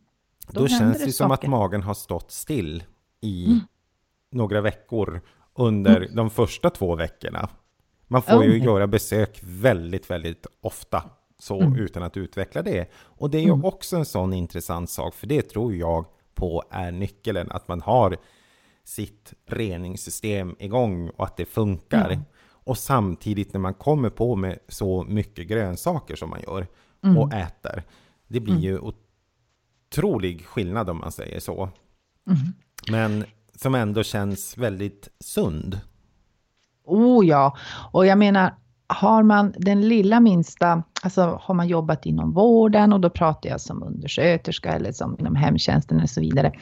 Då, 0.53 0.61
då 0.61 0.69
känns 0.69 0.99
det, 0.99 1.05
det 1.05 1.12
som 1.12 1.31
att 1.31 1.47
magen 1.47 1.83
har 1.83 1.95
stått 1.95 2.31
still 2.31 2.85
i 3.21 3.47
mm. 3.47 3.61
några 4.31 4.61
veckor 4.61 5.21
under 5.55 5.97
mm. 5.97 6.15
de 6.15 6.31
första 6.31 6.71
två 6.71 6.97
veckorna. 6.97 7.49
Man 8.09 8.23
får 8.23 8.37
okay. 8.37 8.51
ju 8.51 8.65
göra 8.65 8.87
besök 8.87 9.41
väldigt, 9.43 10.11
väldigt 10.11 10.47
ofta 10.61 11.03
så 11.38 11.61
mm. 11.61 11.77
utan 11.77 12.03
att 12.03 12.17
utveckla 12.17 12.62
det. 12.62 12.91
Och 12.95 13.31
det 13.31 13.38
är 13.38 13.43
ju 13.43 13.53
mm. 13.53 13.65
också 13.65 13.97
en 13.97 14.05
sån 14.05 14.33
intressant 14.33 14.91
sak, 14.91 15.15
för 15.15 15.27
det 15.27 15.43
tror 15.43 15.75
jag 15.75 16.07
på 16.35 16.62
är 16.71 16.91
nyckeln, 16.91 17.51
att 17.51 17.69
man 17.69 17.81
har 17.81 18.17
sitt 18.85 19.33
reningssystem 19.47 20.57
igång 20.59 21.09
och 21.09 21.25
att 21.25 21.37
det 21.37 21.45
funkar. 21.45 22.11
Mm. 22.11 22.25
Och 22.65 22.79
samtidigt 22.79 23.53
när 23.53 23.61
man 23.61 23.75
kommer 23.75 24.11
på 24.11 24.37
med 24.37 24.59
så 24.69 25.05
mycket 25.05 25.49
grönsaker 25.49 26.17
som 26.17 26.31
man 26.31 26.41
gör 26.43 26.67
mm. 27.05 27.19
och 27.19 27.33
äter, 27.33 27.83
det 28.29 28.41
blir 28.41 28.59
ju 28.59 28.79
otrolig 29.93 30.47
skillnad 30.47 30.91
om 30.91 30.99
man 30.99 31.13
säger 31.13 31.41
så. 31.41 31.71
Mm. 32.27 32.39
Men 32.91 33.25
som 33.55 33.75
ändå 33.75 34.03
känns 34.03 34.59
väldigt 34.59 35.09
sund. 35.21 35.81
Oh 36.85 37.27
ja, 37.27 37.57
och 37.93 38.07
jag 38.07 38.19
menar, 38.19 38.55
har 38.87 39.23
man 39.23 39.55
den 39.57 39.89
lilla 39.89 40.21
minsta, 40.21 40.83
alltså 41.03 41.41
har 41.43 41.55
man 41.55 41.69
jobbat 41.69 42.07
inom 42.07 42.33
vården 42.33 42.93
och 42.93 43.01
då 43.01 43.11
pratar 43.11 43.51
jag 43.51 43.61
som 43.61 43.83
undersköterska 43.83 44.73
eller 44.73 44.93
som 44.93 45.17
inom 45.19 45.37
hemtjänsten 45.37 46.01
och 46.01 46.11
så 46.11 46.21
vidare. 46.21 46.53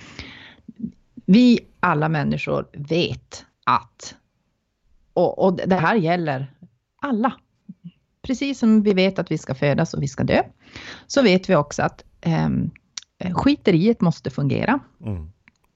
Vi 1.25 1.61
alla 1.81 2.09
människor 2.09 2.69
vet 2.73 3.45
att, 3.65 4.15
och, 5.13 5.45
och 5.45 5.57
det 5.57 5.77
här 5.77 5.95
gäller 5.95 6.55
alla, 7.03 7.33
precis 8.23 8.59
som 8.59 8.83
vi 8.83 8.95
vet 8.95 9.19
att 9.19 9.31
vi 9.31 9.39
ska 9.39 9.55
födas 9.55 9.95
och 9.95 10.03
vi 10.03 10.09
ska 10.09 10.25
dö, 10.25 10.43
så 11.07 11.23
vet 11.23 11.51
vi 11.51 11.57
också 11.57 11.83
att 11.83 12.05
um, 12.27 12.71
skiteriet 13.35 14.01
måste 14.01 14.31
fungera. 14.31 14.79
Mm. 15.07 15.31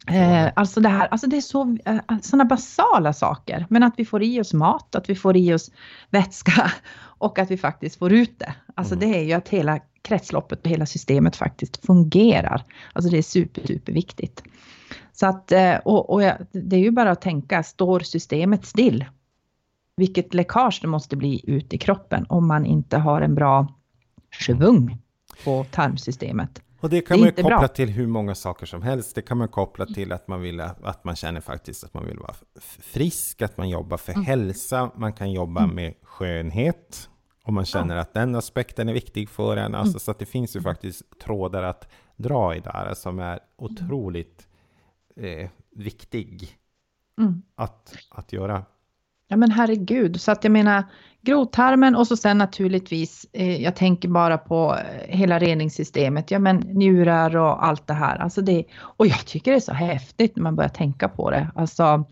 Eh, 0.06 0.52
alltså 0.56 0.80
det 0.80 0.88
här, 0.88 1.08
alltså 1.08 1.26
det 1.26 1.36
är 1.36 1.40
så, 1.40 1.76
eh, 1.84 2.18
sådana 2.22 2.44
basala 2.44 3.12
saker, 3.12 3.66
men 3.70 3.82
att 3.82 3.94
vi 3.96 4.04
får 4.04 4.22
i 4.22 4.40
oss 4.40 4.52
mat, 4.54 4.94
att 4.94 5.10
vi 5.10 5.14
får 5.14 5.36
i 5.36 5.54
oss 5.54 5.70
vätska 6.10 6.72
och 7.00 7.38
att 7.38 7.50
vi 7.50 7.56
faktiskt 7.56 7.98
får 7.98 8.12
ut 8.12 8.38
det. 8.38 8.54
Alltså 8.74 8.94
mm. 8.94 9.10
det 9.10 9.18
är 9.18 9.22
ju 9.22 9.32
att 9.32 9.48
hela 9.48 9.80
kretsloppet 10.02 10.60
och 10.60 10.70
hela 10.70 10.86
systemet 10.86 11.36
faktiskt 11.36 11.86
fungerar. 11.86 12.64
Alltså 12.92 13.10
det 13.10 13.18
är 13.18 13.22
super, 13.22 13.66
super 13.66 13.92
viktigt. 13.92 14.42
Så 15.12 15.26
att, 15.26 15.52
eh, 15.52 15.76
och, 15.76 16.10
och 16.10 16.20
det 16.52 16.76
är 16.76 16.80
ju 16.80 16.90
bara 16.90 17.10
att 17.10 17.20
tänka, 17.20 17.62
står 17.62 18.00
systemet 18.00 18.66
still? 18.66 19.04
Vilket 19.96 20.34
läckage 20.34 20.78
det 20.82 20.88
måste 20.88 21.16
bli 21.16 21.40
ut 21.50 21.74
i 21.74 21.78
kroppen 21.78 22.26
om 22.28 22.46
man 22.46 22.66
inte 22.66 22.98
har 22.98 23.20
en 23.20 23.34
bra 23.34 23.74
svung 24.46 24.98
på 25.44 25.64
tarmsystemet. 25.70 26.63
Och 26.84 26.90
det 26.90 27.00
kan 27.00 27.16
det 27.16 27.20
man 27.20 27.28
ju 27.28 27.42
koppla 27.42 27.58
bra. 27.58 27.68
till 27.68 27.90
hur 27.90 28.06
många 28.06 28.34
saker 28.34 28.66
som 28.66 28.82
helst. 28.82 29.14
Det 29.14 29.22
kan 29.22 29.38
man 29.38 29.48
koppla 29.48 29.86
till 29.86 30.12
att 30.12 30.28
man 30.28 30.40
vill 30.40 30.60
att 30.60 31.04
man 31.04 31.16
känner 31.16 31.40
faktiskt 31.40 31.84
att 31.84 31.94
man 31.94 32.06
vill 32.06 32.18
vara 32.18 32.34
frisk, 32.80 33.42
att 33.42 33.56
man 33.56 33.68
jobbar 33.68 33.96
för 33.96 34.12
mm. 34.12 34.24
hälsa, 34.24 34.90
man 34.96 35.12
kan 35.12 35.32
jobba 35.32 35.62
mm. 35.62 35.76
med 35.76 35.94
skönhet, 36.02 37.10
om 37.44 37.54
man 37.54 37.64
känner 37.64 37.94
ja. 37.94 38.00
att 38.00 38.14
den 38.14 38.34
aspekten 38.34 38.88
är 38.88 38.92
viktig 38.92 39.28
för 39.28 39.56
en. 39.56 39.74
Alltså, 39.74 39.92
mm. 39.92 40.00
Så 40.00 40.10
att 40.10 40.18
det 40.18 40.26
finns 40.26 40.56
ju 40.56 40.60
faktiskt 40.60 41.02
trådar 41.18 41.62
att 41.62 41.88
dra 42.16 42.54
i 42.54 42.60
där 42.60 42.94
som 42.94 43.18
är 43.18 43.40
otroligt 43.56 44.48
eh, 45.16 45.48
viktig 45.70 46.58
mm. 47.18 47.42
att, 47.54 47.96
att 48.10 48.32
göra. 48.32 48.64
Ja 49.28 49.36
men 49.36 49.50
herregud, 49.50 50.20
så 50.20 50.32
att 50.32 50.44
jag 50.44 50.50
menar 50.50 50.84
grovtarmen 51.22 51.96
och 51.96 52.06
så 52.06 52.16
sen 52.16 52.38
naturligtvis, 52.38 53.26
eh, 53.32 53.62
jag 53.62 53.76
tänker 53.76 54.08
bara 54.08 54.38
på 54.38 54.76
eh, 54.76 55.16
hela 55.18 55.38
reningssystemet, 55.38 56.30
ja 56.30 56.38
men 56.38 56.56
njurar 56.56 57.36
och 57.36 57.66
allt 57.66 57.86
det 57.86 57.94
här. 57.94 58.16
Alltså 58.16 58.40
det, 58.42 58.64
och 58.76 59.06
jag 59.06 59.26
tycker 59.26 59.50
det 59.50 59.56
är 59.56 59.60
så 59.60 59.72
häftigt 59.72 60.36
när 60.36 60.42
man 60.42 60.56
börjar 60.56 60.68
tänka 60.68 61.08
på 61.08 61.30
det. 61.30 61.50
Alltså, 61.54 62.04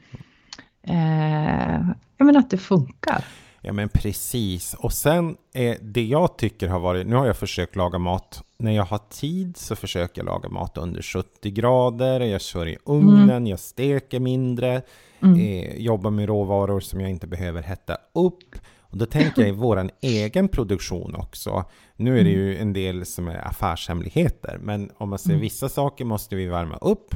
eh, 0.87 1.81
jag 2.16 2.27
menar 2.27 2.40
att 2.40 2.51
det 2.51 2.59
funkar. 2.59 3.25
Ja 3.61 3.72
men 3.72 3.88
precis. 3.88 4.75
Och 4.75 4.92
sen 4.92 5.37
eh, 5.55 5.77
det 5.81 6.05
jag 6.05 6.38
tycker 6.38 6.68
har 6.68 6.81
varit, 6.81 7.07
nu 7.07 7.16
har 7.16 7.27
jag 7.27 7.37
försökt 7.37 7.77
laga 7.77 7.98
mat, 7.98 8.42
när 8.62 8.72
jag 8.72 8.85
har 8.85 8.98
tid 8.98 9.57
så 9.57 9.77
försöker 9.77 10.20
jag 10.20 10.27
laga 10.27 10.48
mat 10.48 10.79
under 10.79 11.03
70 11.03 11.51
grader, 11.51 12.20
jag 12.20 12.40
kör 12.40 12.68
i 12.68 12.79
ugnen, 12.85 13.31
mm. 13.31 13.46
jag 13.46 13.61
steker 13.61 14.20
mindre, 14.20 14.83
mm. 15.22 15.40
eh, 15.40 15.77
jobbar 15.77 16.11
med 16.11 16.27
råvaror 16.27 16.81
som 16.81 17.01
jag 17.01 17.11
inte 17.11 17.27
behöver 17.27 17.62
hetta 17.62 17.96
upp. 18.14 18.55
Och 18.81 18.98
då 18.98 19.07
tänker 19.07 19.42
jag 19.42 19.48
i 19.48 19.53
vår 19.53 19.90
egen 20.01 20.48
produktion 20.48 21.14
också. 21.14 21.64
Nu 21.96 22.18
är 22.18 22.25
det 22.25 22.31
ju 22.31 22.51
mm. 22.51 22.62
en 22.62 22.72
del 22.72 23.07
som 23.07 23.29
är 23.29 23.48
affärshemligheter, 23.48 24.59
men 24.62 24.90
om 24.96 25.11
man 25.11 25.18
ser 25.18 25.31
mm. 25.31 25.40
vissa 25.40 25.68
saker 25.68 26.05
måste 26.05 26.37
vi 26.37 26.46
värma 26.46 26.77
upp 26.77 27.14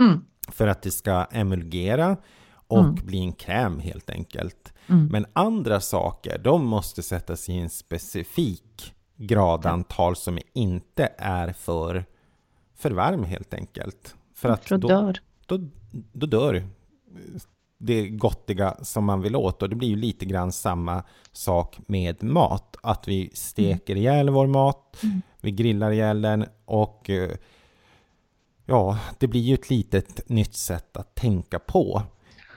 mm. 0.00 0.20
för 0.48 0.66
att 0.66 0.82
det 0.82 0.90
ska 0.90 1.24
emulgera 1.24 2.16
och 2.68 2.84
mm. 2.84 2.94
bli 2.94 3.18
en 3.18 3.32
kräm 3.32 3.80
helt 3.80 4.10
enkelt. 4.10 4.72
Mm. 4.86 5.06
Men 5.06 5.26
andra 5.32 5.80
saker, 5.80 6.38
de 6.38 6.66
måste 6.66 7.02
sättas 7.02 7.48
i 7.48 7.58
en 7.58 7.70
specifik 7.70 8.94
gradantal 9.18 10.16
som 10.16 10.38
inte 10.52 11.12
är 11.18 11.52
för, 11.52 12.04
för 12.76 12.90
varm 12.90 13.24
helt 13.24 13.54
enkelt. 13.54 14.14
För 14.34 14.48
att 14.48 14.68
då, 14.68 14.76
dör. 14.76 15.18
Då, 15.46 15.58
då 16.12 16.26
dör 16.26 16.64
det 17.78 18.08
gottiga 18.08 18.76
som 18.82 19.04
man 19.04 19.22
vill 19.22 19.36
åt. 19.36 19.62
Och 19.62 19.68
det 19.68 19.76
blir 19.76 19.88
ju 19.88 19.96
lite 19.96 20.24
grann 20.24 20.52
samma 20.52 21.02
sak 21.32 21.78
med 21.86 22.22
mat. 22.22 22.76
Att 22.82 23.08
vi 23.08 23.30
steker 23.34 23.92
mm. 23.92 24.02
ihjäl 24.02 24.30
vår 24.30 24.46
mat, 24.46 25.02
mm. 25.02 25.22
vi 25.40 25.50
grillar 25.50 25.90
ihjäl 25.90 26.22
den 26.22 26.44
och 26.64 27.10
eh, 27.10 27.30
ja, 28.66 28.98
det 29.18 29.26
blir 29.26 29.40
ju 29.40 29.54
ett 29.54 29.70
litet 29.70 30.28
nytt 30.28 30.54
sätt 30.54 30.96
att 30.96 31.14
tänka 31.14 31.58
på. 31.58 32.02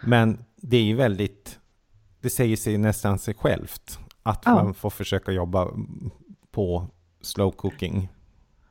Men 0.04 0.46
det 0.56 0.78
är 0.78 0.84
ju 0.84 0.96
väldigt, 0.96 1.60
det 2.22 2.30
säger 2.30 2.58
sig 2.58 2.78
nästan 2.78 3.20
sig 3.20 3.34
självt 3.34 4.00
att 4.24 4.42
ja. 4.46 4.56
man 4.56 4.74
får 4.74 4.90
försöka 4.90 5.32
jobba 5.32 5.68
på 6.52 6.88
slow 7.22 7.52
cooking. 7.52 8.10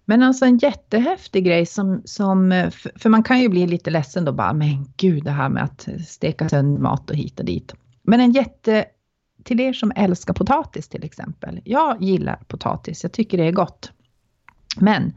Men 0.04 0.22
alltså 0.22 0.44
en 0.44 0.58
jättehäftig 0.58 1.44
grej 1.44 1.66
som, 1.66 2.02
som, 2.04 2.70
för 2.96 3.08
man 3.08 3.22
kan 3.22 3.40
ju 3.40 3.48
bli 3.48 3.66
lite 3.66 3.90
ledsen 3.90 4.24
då 4.24 4.32
bara, 4.32 4.52
men 4.52 4.92
gud 4.96 5.24
det 5.24 5.30
här 5.30 5.48
med 5.48 5.64
att 5.64 5.88
steka 6.06 6.48
sönder 6.48 6.80
mat 6.80 7.10
och 7.10 7.16
hit 7.16 7.38
och 7.38 7.44
dit. 7.44 7.74
Men 8.02 8.20
en 8.20 8.32
jätte, 8.32 8.84
till 9.44 9.60
er 9.60 9.72
som 9.72 9.92
älskar 9.96 10.34
potatis 10.34 10.88
till 10.88 11.04
exempel. 11.04 11.60
Jag 11.64 12.02
gillar 12.02 12.36
potatis, 12.48 13.02
jag 13.02 13.12
tycker 13.12 13.38
det 13.38 13.44
är 13.44 13.52
gott. 13.52 13.92
Men 14.76 15.12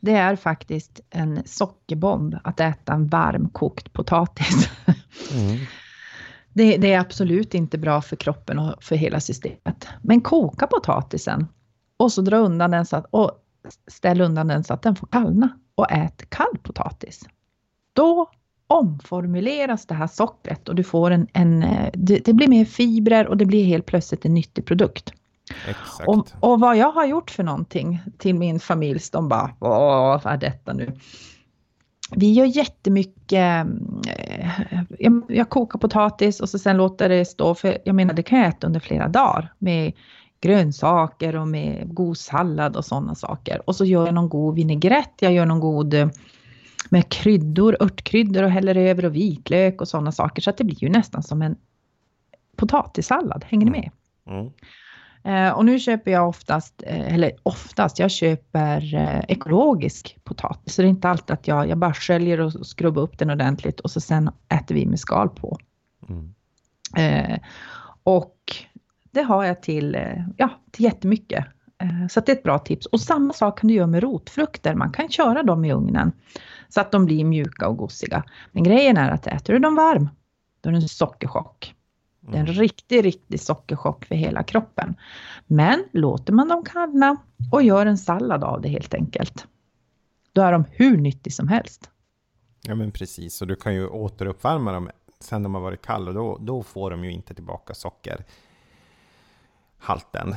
det 0.00 0.14
är 0.14 0.36
faktiskt 0.36 1.00
en 1.10 1.42
sockerbomb 1.44 2.36
att 2.44 2.60
äta 2.60 2.92
en 2.92 3.06
varm 3.06 3.48
kokt 3.48 3.92
potatis. 3.92 4.68
Mm. 5.34 5.58
Det, 6.52 6.76
det, 6.76 6.92
är 6.92 7.00
absolut 7.00 7.54
inte 7.54 7.78
bra 7.78 8.02
för 8.02 8.16
kroppen 8.16 8.58
och 8.58 8.84
för 8.84 8.96
hela 8.96 9.20
systemet. 9.20 9.88
Men 10.02 10.20
koka 10.20 10.66
potatisen 10.66 11.46
och 11.96 12.12
så 12.12 12.22
dra 12.22 12.36
undan 12.36 12.70
den 12.70 12.86
så 12.86 12.96
att, 12.96 13.06
och 13.10 13.30
ställ 13.86 14.20
undan 14.20 14.48
den 14.48 14.64
så 14.64 14.74
att 14.74 14.82
den 14.82 14.96
får 14.96 15.06
kallna 15.06 15.48
och 15.74 15.92
ät 15.92 16.30
kall 16.30 16.58
potatis. 16.62 17.28
Då 17.92 18.30
omformuleras 18.66 19.86
det 19.86 19.94
här 19.94 20.06
sockret 20.06 20.68
och 20.68 20.74
du 20.74 20.84
får 20.84 21.10
en, 21.10 21.26
en 21.32 21.60
det, 21.92 22.24
det, 22.24 22.32
blir 22.32 22.48
mer 22.48 22.64
fibrer 22.64 23.26
och 23.26 23.36
det 23.36 23.46
blir 23.46 23.64
helt 23.64 23.86
plötsligt 23.86 24.24
en 24.24 24.34
nyttig 24.34 24.66
produkt. 24.66 25.12
Exakt. 25.68 26.08
Och, 26.08 26.28
och 26.40 26.60
vad 26.60 26.76
jag 26.76 26.92
har 26.92 27.06
gjort 27.06 27.30
för 27.30 27.42
någonting 27.42 28.00
till 28.18 28.34
min 28.34 28.60
familj, 28.60 29.00
de 29.12 29.28
bara, 29.28 29.54
vad 29.58 30.26
är 30.26 30.36
detta 30.36 30.72
nu? 30.72 30.98
Vi 32.16 32.32
gör 32.32 32.44
jättemycket, 32.44 33.32
eh, 33.32 34.50
jag, 34.98 35.22
jag 35.28 35.48
kokar 35.48 35.78
potatis 35.78 36.40
och 36.40 36.48
så 36.48 36.58
sen 36.58 36.76
låter 36.76 37.08
det 37.08 37.24
stå, 37.24 37.54
för 37.54 37.78
jag 37.84 37.94
menar 37.94 38.14
det 38.14 38.22
kan 38.22 38.38
jag 38.38 38.48
äta 38.48 38.66
under 38.66 38.80
flera 38.80 39.08
dagar 39.08 39.52
med 39.58 39.92
grönsaker 40.40 41.36
och 41.36 41.48
med 41.48 41.94
god 41.94 42.18
sallad 42.18 42.76
och 42.76 42.84
sådana 42.84 43.14
saker. 43.14 43.62
Och 43.68 43.76
så 43.76 43.84
gör 43.84 44.06
jag 44.06 44.14
någon 44.14 44.28
god 44.28 44.54
vinägrett, 44.54 45.12
jag 45.20 45.32
gör 45.32 45.46
någon 45.46 45.60
god 45.60 45.94
eh, 45.94 46.08
med 46.90 47.08
kryddor, 47.08 47.76
örtkryddor 47.80 48.42
och 48.42 48.50
häller 48.50 48.74
över 48.74 49.04
och 49.04 49.14
vitlök 49.14 49.80
och 49.80 49.88
sådana 49.88 50.12
saker. 50.12 50.42
Så 50.42 50.50
att 50.50 50.56
det 50.56 50.64
blir 50.64 50.82
ju 50.84 50.88
nästan 50.88 51.22
som 51.22 51.42
en 51.42 51.56
potatissallad, 52.56 53.44
hänger 53.48 53.66
ni 53.66 53.70
med? 53.70 53.90
Mm. 54.26 54.50
Eh, 55.24 55.52
och 55.52 55.64
nu 55.64 55.78
köper 55.78 56.10
jag 56.10 56.28
oftast, 56.28 56.82
eh, 56.86 57.14
eller 57.14 57.32
oftast, 57.42 57.98
jag 57.98 58.10
köper 58.10 58.94
ekologisk 59.28 60.18
potatis. 60.24 60.74
Så 60.74 60.82
det 60.82 60.88
är 60.88 60.90
inte 60.90 61.08
alltid 61.08 61.34
att 61.34 61.48
jag, 61.48 61.68
jag 61.68 61.78
bara 61.78 61.94
sköljer 61.94 62.40
och 62.40 62.66
skrubbar 62.66 63.02
upp 63.02 63.18
den 63.18 63.30
ordentligt 63.30 63.80
och 63.80 63.90
så 63.90 64.00
sen 64.00 64.30
äter 64.48 64.74
vi 64.74 64.86
med 64.86 65.00
skal 65.00 65.28
på. 65.28 65.58
Mm. 66.08 66.34
Eh, 66.96 67.38
och 68.02 68.36
det 69.14 69.22
har 69.22 69.44
jag 69.44 69.62
till, 69.62 69.94
eh, 69.94 70.26
ja, 70.36 70.50
till 70.70 70.84
jättemycket. 70.84 71.44
Eh, 71.78 72.08
så 72.08 72.20
det 72.20 72.32
är 72.32 72.36
ett 72.36 72.42
bra 72.42 72.58
tips. 72.58 72.86
Och 72.86 73.00
samma 73.00 73.32
sak 73.32 73.60
kan 73.60 73.68
du 73.68 73.74
göra 73.74 73.86
med 73.86 74.02
rotfrukter. 74.02 74.74
Man 74.74 74.92
kan 74.92 75.08
köra 75.08 75.42
dem 75.42 75.64
i 75.64 75.72
ugnen 75.72 76.12
så 76.68 76.80
att 76.80 76.92
de 76.92 77.04
blir 77.04 77.24
mjuka 77.24 77.68
och 77.68 77.76
gosiga. 77.76 78.24
Men 78.52 78.62
grejen 78.62 78.96
är 78.96 79.10
att 79.10 79.26
äter 79.26 79.52
du 79.52 79.58
dem 79.58 79.74
varm, 79.74 80.08
då 80.60 80.68
är 80.68 80.72
det 80.72 80.78
en 80.78 80.88
sockerchock. 80.88 81.74
Det 82.20 82.36
är 82.36 82.40
en 82.40 82.46
mm. 82.46 82.60
riktig, 82.60 83.04
riktig 83.04 83.40
sockerchock 83.40 84.04
för 84.04 84.14
hela 84.14 84.42
kroppen. 84.42 84.96
Men 85.46 85.84
låter 85.92 86.32
man 86.32 86.48
dem 86.48 86.64
kallna 86.64 87.16
och 87.52 87.62
gör 87.62 87.86
en 87.86 87.98
sallad 87.98 88.44
av 88.44 88.60
det 88.60 88.68
helt 88.68 88.94
enkelt. 88.94 89.46
Då 90.32 90.42
är 90.42 90.52
de 90.52 90.64
hur 90.70 90.96
nyttig 90.96 91.32
som 91.32 91.48
helst. 91.48 91.90
Ja 92.62 92.74
men 92.74 92.90
precis, 92.90 93.42
och 93.42 93.48
du 93.48 93.56
kan 93.56 93.74
ju 93.74 93.86
återuppvärma 93.86 94.72
dem 94.72 94.90
sen 95.20 95.42
de 95.42 95.54
har 95.54 95.62
varit 95.62 95.82
kalla. 95.82 96.12
Då, 96.12 96.38
då 96.40 96.62
får 96.62 96.90
de 96.90 97.04
ju 97.04 97.12
inte 97.12 97.34
tillbaka 97.34 97.74
socker 97.74 98.24
halten? 99.84 100.34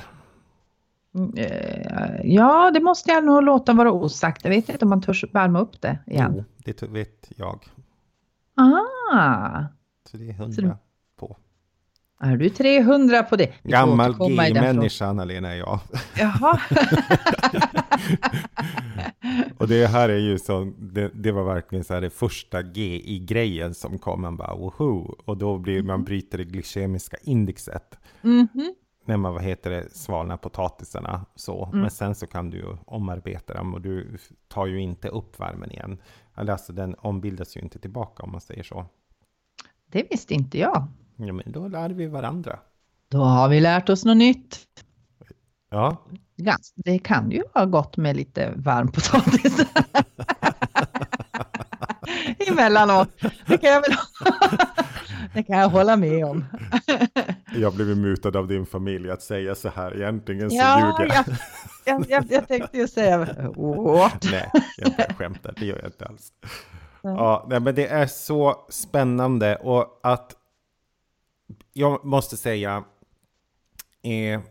Mm, 1.15 1.33
eh, 1.37 2.21
ja, 2.23 2.71
det 2.73 2.79
måste 2.79 3.11
jag 3.11 3.25
nog 3.25 3.43
låta 3.43 3.73
vara 3.73 3.91
osagt. 3.91 4.43
Jag 4.43 4.51
vet 4.51 4.69
inte 4.69 4.85
om 4.85 4.89
man 4.89 5.01
törs 5.01 5.25
värma 5.31 5.59
upp 5.59 5.81
det 5.81 5.99
igen. 6.07 6.33
Jo, 6.37 6.43
det 6.65 6.81
vet 6.81 7.31
jag. 7.35 7.65
Ah! 8.55 9.63
Så 10.11 10.17
det 10.17 10.29
är 10.29 10.33
hundra 10.33 10.77
på. 11.19 11.37
Är 12.19 12.37
du 12.37 12.49
300 12.49 13.23
på 13.23 13.35
det? 13.35 13.53
Vi 13.61 13.71
Gammal 13.71 14.13
G-människa, 14.13 15.05
Anna-Lena, 15.05 15.53
är 15.53 15.55
jag. 15.55 15.79
Jaha. 16.17 16.61
och 19.57 19.67
det 19.67 19.87
här 19.87 20.09
är 20.09 20.17
ju 20.17 20.39
så, 20.39 20.73
det, 20.77 21.11
det, 21.13 21.31
var 21.31 21.43
verkligen 21.43 21.83
så 21.83 21.93
här 21.93 22.01
det 22.01 22.09
första 22.09 22.61
G 22.61 23.01
i 23.05 23.19
grejen 23.19 23.73
som 23.73 23.97
kom. 23.99 24.21
Man 24.21 24.37
bara 24.37 24.55
woho! 24.55 25.15
Och 25.25 25.37
då 25.37 25.57
blir 25.57 25.83
man 25.83 25.95
mm. 25.95 26.05
bryter 26.05 26.37
det 26.37 26.43
glykemiska 26.43 27.17
indexet. 27.23 27.99
Mm 28.23 28.47
-hmm 28.53 28.73
när 29.07 29.17
man, 29.17 29.33
vad 29.33 29.43
heter 29.43 29.69
det, 29.69 29.89
svalnar 29.91 30.37
potatisarna 30.37 31.25
så. 31.35 31.65
Mm. 31.65 31.79
Men 31.79 31.91
sen 31.91 32.15
så 32.15 32.27
kan 32.27 32.49
du 32.49 32.57
ju 32.57 32.77
omarbeta 32.85 33.53
dem 33.53 33.73
och 33.73 33.81
du 33.81 34.17
tar 34.47 34.65
ju 34.65 34.81
inte 34.81 35.07
upp 35.07 35.39
värmen 35.39 35.71
igen. 35.71 35.97
Alltså 36.33 36.73
den 36.73 36.95
ombildas 36.95 37.57
ju 37.57 37.61
inte 37.61 37.79
tillbaka 37.79 38.23
om 38.23 38.31
man 38.31 38.41
säger 38.41 38.63
så. 38.63 38.85
Det 39.87 40.07
visste 40.11 40.33
inte 40.33 40.57
jag. 40.59 40.87
Ja, 41.15 41.33
men 41.33 41.51
då 41.51 41.67
lär 41.67 41.89
vi 41.89 42.07
varandra. 42.07 42.59
Då 43.09 43.17
har 43.17 43.49
vi 43.49 43.59
lärt 43.59 43.89
oss 43.89 44.05
något 44.05 44.17
nytt. 44.17 44.65
Ja. 45.69 45.97
Det 46.75 46.99
kan 46.99 47.31
ju 47.31 47.43
vara 47.53 47.65
gott 47.65 47.97
med 47.97 48.15
lite 48.15 48.53
varm 48.55 48.91
potatis. 48.91 49.65
Emellanåt. 52.47 53.09
Det 53.45 53.57
kan 53.57 53.69
jag 53.69 53.81
väl 53.81 53.97
Det 55.33 55.43
kan 55.43 55.57
jag 55.57 55.69
hålla 55.69 55.95
med 55.95 56.25
om. 56.25 56.45
jag 57.55 57.73
blev 57.73 57.97
mutad 57.97 58.39
av 58.39 58.47
din 58.47 58.65
familj 58.65 59.11
att 59.11 59.21
säga 59.21 59.55
så 59.55 59.69
här, 59.69 59.95
egentligen 59.95 60.49
så 60.49 60.55
ja, 60.55 60.97
ljuger 60.99 61.15
jag. 61.15 61.25
Jag, 61.85 62.05
jag, 62.09 62.25
jag 62.29 62.47
tänkte 62.47 62.77
ju 62.77 62.87
säga, 62.87 63.17
what? 63.55 64.25
Nej, 64.31 64.51
jag 64.77 65.15
skämtar, 65.17 65.53
det 65.57 65.65
gör 65.65 65.77
jag 65.77 65.85
inte 65.85 66.05
alls. 66.05 66.31
Ja, 67.01 67.45
nej, 67.49 67.59
men 67.59 67.75
det 67.75 67.87
är 67.87 68.07
så 68.07 68.65
spännande 68.69 69.55
och 69.55 69.99
att 70.03 70.35
jag 71.73 72.05
måste 72.05 72.37
säga, 72.37 72.83
eh, 74.03 74.41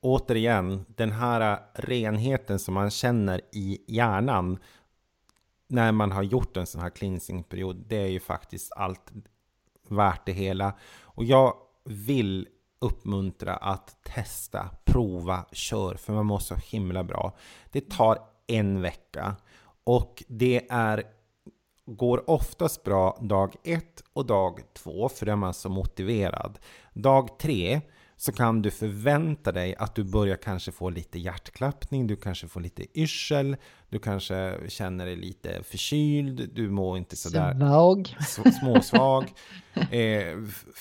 återigen, 0.00 0.84
den 0.88 1.12
här 1.12 1.58
renheten 1.74 2.58
som 2.58 2.74
man 2.74 2.90
känner 2.90 3.40
i 3.52 3.78
hjärnan 3.86 4.58
när 5.70 5.92
man 5.92 6.12
har 6.12 6.22
gjort 6.22 6.56
en 6.56 6.66
sån 6.66 6.80
här 6.80 6.90
cleansingperiod, 6.90 7.84
det 7.88 7.96
är 7.96 8.06
ju 8.06 8.20
faktiskt 8.20 8.72
allt 8.76 9.12
värt 9.88 10.26
det 10.26 10.32
hela. 10.32 10.72
Och 11.00 11.24
jag 11.24 11.54
vill 11.84 12.48
uppmuntra 12.78 13.56
att 13.56 14.02
testa, 14.02 14.70
prova, 14.84 15.44
kör, 15.52 15.94
för 15.94 16.12
man 16.12 16.26
mår 16.26 16.38
så 16.38 16.54
himla 16.54 17.04
bra. 17.04 17.36
Det 17.72 17.90
tar 17.90 18.18
en 18.46 18.82
vecka 18.82 19.36
och 19.84 20.22
det 20.28 20.66
är 20.70 21.04
går 21.86 22.30
oftast 22.30 22.82
bra 22.82 23.18
dag 23.20 23.56
ett 23.64 24.02
och 24.12 24.26
dag 24.26 24.60
två, 24.72 25.08
för 25.08 25.26
då 25.26 25.32
är 25.32 25.36
man 25.36 25.54
så 25.54 25.68
motiverad. 25.68 26.58
Dag 26.92 27.38
tre 27.38 27.80
så 28.20 28.32
kan 28.32 28.62
du 28.62 28.70
förvänta 28.70 29.52
dig 29.52 29.74
att 29.78 29.94
du 29.94 30.04
börjar 30.04 30.36
kanske 30.36 30.72
få 30.72 30.90
lite 30.90 31.18
hjärtklappning, 31.18 32.06
du 32.06 32.16
kanske 32.16 32.48
får 32.48 32.60
lite 32.60 33.00
yrsel, 33.00 33.56
du 33.88 33.98
kanske 33.98 34.58
känner 34.68 35.06
dig 35.06 35.16
lite 35.16 35.62
förkyld, 35.62 36.50
du 36.54 36.70
mår 36.70 36.98
inte 36.98 37.16
sådär 37.16 37.54
Svag. 37.54 38.16
småsvag. 38.60 39.32
eh, 39.90 40.38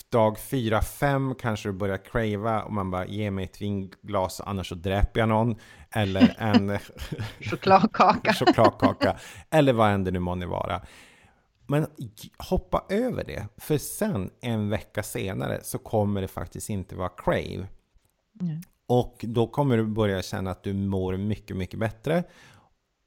dag 0.10 0.40
fyra 0.40 0.82
fem 0.82 1.36
kanske 1.36 1.70
du 1.70 1.74
börjar 1.74 1.98
crava 1.98 2.62
och 2.62 2.74
man 2.74 2.92
bara 2.92 3.06
ge 3.06 3.32
mig 3.32 3.46
ett 3.46 3.62
vinglas 3.62 4.42
annars 4.42 4.70
så 4.70 4.76
dräper 4.76 5.20
jag 5.20 5.30
någon. 5.30 5.56
Eller 5.92 6.36
en 6.38 6.80
chokladkaka. 7.40 8.34
chokladkaka. 8.40 9.18
Eller 9.50 9.74
vad 9.74 9.92
än 9.92 10.04
det 10.04 10.12
nu 10.12 10.20
månde 10.20 10.46
vara. 10.46 10.82
Men 11.70 11.88
hoppa 12.38 12.86
över 12.90 13.24
det, 13.24 13.48
för 13.58 13.78
sen 13.78 14.32
en 14.42 14.70
vecka 14.70 15.04
senare 15.04 15.60
så 15.64 15.78
kommer 15.78 16.22
det 16.22 16.28
faktiskt 16.28 16.70
inte 16.70 16.96
vara 16.96 17.10
crave. 17.10 17.68
Mm. 18.42 18.62
Och 18.88 19.26
då 19.28 19.48
kommer 19.48 19.78
du 19.78 19.86
börja 19.86 20.22
känna 20.22 20.52
att 20.52 20.64
du 20.64 20.74
mår 20.74 21.18
mycket, 21.18 21.58
mycket 21.58 21.80
bättre. 21.80 22.24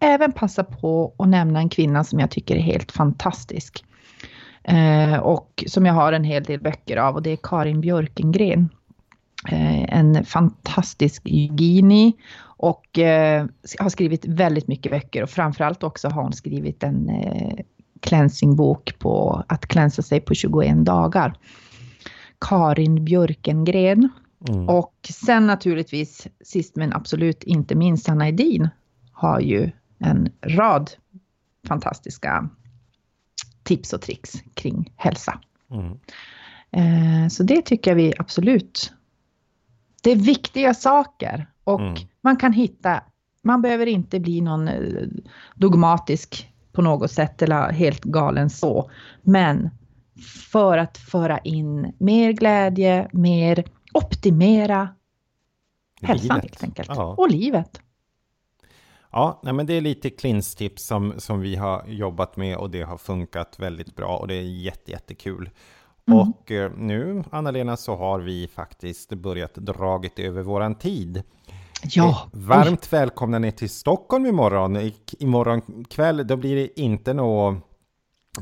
även 0.00 0.32
passa 0.32 0.64
på 0.64 1.14
att 1.18 1.28
nämna 1.28 1.58
en 1.58 1.68
kvinna 1.68 2.04
som 2.04 2.20
jag 2.20 2.30
tycker 2.30 2.56
är 2.56 2.60
helt 2.60 2.92
fantastisk. 2.92 3.84
Eh, 4.64 5.16
och 5.18 5.64
som 5.66 5.86
jag 5.86 5.94
har 5.94 6.12
en 6.12 6.24
hel 6.24 6.44
del 6.44 6.60
böcker 6.60 6.96
av 6.96 7.14
och 7.14 7.22
det 7.22 7.30
är 7.30 7.38
Karin 7.42 7.80
Björkengren. 7.80 8.68
Eh, 9.48 9.98
en 9.98 10.24
fantastisk 10.24 11.22
yogini 11.26 12.12
och 12.42 12.98
eh, 12.98 13.46
har 13.78 13.88
skrivit 13.88 14.24
väldigt 14.26 14.68
mycket 14.68 14.92
böcker 14.92 15.22
och 15.22 15.30
framförallt 15.30 15.82
också 15.82 16.08
har 16.08 16.22
hon 16.22 16.32
skrivit 16.32 16.82
en 16.82 17.08
eh, 17.08 17.64
cleansingbok 18.00 18.98
på 18.98 19.44
att 19.48 19.66
klänsa 19.66 20.02
sig 20.02 20.20
på 20.20 20.34
21 20.34 20.84
dagar. 20.84 21.34
Karin 22.40 23.04
Björkengren. 23.04 24.08
Mm. 24.48 24.68
Och 24.68 24.94
sen 25.10 25.46
naturligtvis, 25.46 26.28
sist 26.44 26.76
men 26.76 26.92
absolut 26.92 27.42
inte 27.42 27.74
minst, 27.74 28.06
Hanna 28.06 28.28
Edin 28.28 28.68
har 29.12 29.40
ju 29.40 29.70
en 29.98 30.32
rad 30.42 30.90
fantastiska 31.66 32.48
tips 33.62 33.92
och 33.92 34.00
tricks 34.00 34.32
kring 34.54 34.92
hälsa. 34.96 35.40
Mm. 35.70 35.98
Eh, 36.70 37.28
så 37.28 37.42
det 37.42 37.62
tycker 37.62 37.90
jag 37.90 37.96
vi 37.96 38.14
absolut... 38.18 38.92
Det 40.02 40.10
är 40.10 40.16
viktiga 40.16 40.74
saker 40.74 41.46
och 41.64 41.80
mm. 41.80 41.94
man 42.20 42.36
kan 42.36 42.52
hitta... 42.52 43.02
Man 43.42 43.62
behöver 43.62 43.86
inte 43.86 44.20
bli 44.20 44.40
någon 44.40 44.68
eh, 44.68 45.08
dogmatisk 45.54 46.52
på 46.72 46.82
något 46.82 47.10
sätt 47.10 47.42
eller 47.42 47.72
helt 47.72 48.04
galen 48.04 48.50
så. 48.50 48.90
Men 49.22 49.70
för 50.52 50.78
att 50.78 50.98
föra 50.98 51.38
in 51.38 51.92
mer 51.98 52.32
glädje, 52.32 53.08
mer 53.12 53.64
optimera 53.94 54.88
hälsan 56.02 56.36
livet. 56.36 56.42
helt 56.42 56.62
enkelt. 56.62 56.90
Ja. 56.94 57.14
Och 57.18 57.30
livet. 57.30 57.80
Ja, 59.12 59.40
nej, 59.42 59.52
men 59.52 59.66
det 59.66 59.74
är 59.74 59.80
lite 59.80 60.10
klinstips 60.10 60.86
som, 60.86 61.14
som 61.18 61.40
vi 61.40 61.56
har 61.56 61.84
jobbat 61.86 62.36
med 62.36 62.56
och 62.56 62.70
det 62.70 62.82
har 62.82 62.98
funkat 62.98 63.58
väldigt 63.58 63.96
bra 63.96 64.16
och 64.16 64.28
det 64.28 64.34
är 64.34 64.42
jätte, 64.42 64.90
jättekul. 64.90 65.50
Mm. 66.08 66.20
Och 66.20 66.50
eh, 66.50 66.72
nu, 66.76 67.24
Anna-Lena, 67.30 67.76
så 67.76 67.96
har 67.96 68.20
vi 68.20 68.48
faktiskt 68.48 69.10
börjat 69.10 69.54
dragit 69.54 70.18
över 70.18 70.42
våran 70.42 70.74
tid. 70.74 71.22
Ja. 71.82 72.08
Eh, 72.08 72.38
varmt 72.40 72.80
Oj. 72.82 72.88
välkomna 72.90 73.38
ner 73.38 73.50
till 73.50 73.70
Stockholm 73.70 74.26
imorgon. 74.26 74.76
I, 74.76 74.94
imorgon 75.18 75.84
kväll, 75.90 76.26
då 76.26 76.36
blir 76.36 76.56
det 76.56 76.80
inte 76.80 77.14
några 77.14 77.60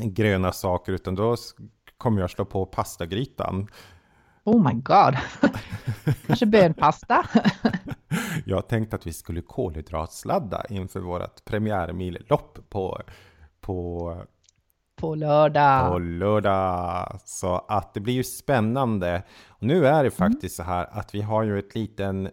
gröna 0.01 0.53
saker, 0.53 0.93
utan 0.93 1.15
då 1.15 1.37
kommer 1.97 2.21
jag 2.21 2.31
slå 2.31 2.45
på 2.45 2.67
pastagrytan. 2.67 3.69
Oh 4.45 4.63
my 4.63 4.81
god. 4.81 5.17
Kanske 6.27 6.47
bönpasta. 6.47 7.27
jag 8.45 8.69
tänkte 8.69 8.97
att 8.97 9.07
vi 9.07 9.13
skulle 9.13 9.43
kolhydratsladda 9.43 10.65
inför 10.69 11.01
vårt 11.01 11.45
premiärmillopp 11.45 12.59
på, 12.69 13.03
på, 13.61 14.17
på 14.97 15.15
lördag. 15.15 15.93
På 15.93 15.99
lördag. 15.99 17.21
Så 17.25 17.55
att 17.69 17.95
det 17.95 18.01
blir 18.01 18.15
ju 18.15 18.25
spännande. 18.25 19.23
Och 19.49 19.63
nu 19.63 19.87
är 19.87 20.05
det 20.05 20.19
mm. 20.19 20.33
faktiskt 20.33 20.59
mm. 20.59 20.67
så 20.67 20.73
här 20.73 20.89
att 20.91 21.15
vi 21.15 21.21
har 21.21 21.43
ju 21.43 21.59
ett 21.59 21.75
liten 21.75 22.31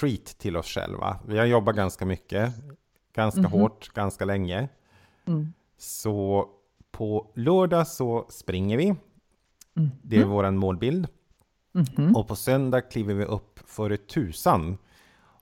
treat 0.00 0.24
till 0.24 0.56
oss 0.56 0.66
själva. 0.66 1.18
Vi 1.26 1.38
har 1.38 1.46
jobbat 1.46 1.76
ganska 1.76 2.06
mycket, 2.06 2.54
ganska 3.14 3.40
mm. 3.40 3.52
hårt, 3.52 3.88
ganska 3.94 4.24
länge. 4.24 4.68
Mm. 5.26 5.52
Så 5.78 6.48
på 6.92 7.32
lördag 7.34 7.86
så 7.86 8.26
springer 8.28 8.76
vi. 8.76 8.94
Mm. 9.76 9.90
Det 10.02 10.16
är 10.16 10.24
vår 10.24 10.50
målbild. 10.50 11.08
Mm 11.74 11.86
-hmm. 11.86 12.14
Och 12.14 12.28
på 12.28 12.36
söndag 12.36 12.80
kliver 12.80 13.14
vi 13.14 13.24
upp 13.24 13.60
för 13.66 13.96
tusan. 13.96 14.78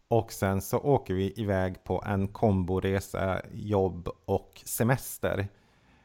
Och 0.08 0.32
sen 0.32 0.62
så 0.62 0.78
åker 0.78 1.14
vi 1.14 1.32
iväg 1.36 1.84
på 1.84 2.04
en 2.06 2.28
komboresa, 2.28 3.42
jobb 3.52 4.08
och 4.24 4.62
semester. 4.64 5.48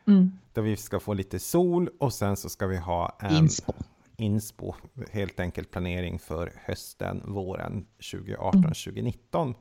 Mm. 0.07 0.31
Där 0.53 0.61
vi 0.61 0.77
ska 0.77 0.99
få 0.99 1.13
lite 1.13 1.39
sol 1.39 1.89
och 1.99 2.13
sen 2.13 2.37
så 2.37 2.49
ska 2.49 2.67
vi 2.67 2.77
ha 2.77 3.17
en 3.19 3.35
inspo. 3.35 3.73
inspo 4.17 4.73
helt 5.11 5.39
enkelt 5.39 5.71
planering 5.71 6.19
för 6.19 6.53
hösten, 6.65 7.21
våren 7.25 7.85
2018-2019. 7.99 9.41
Mm. 9.41 9.53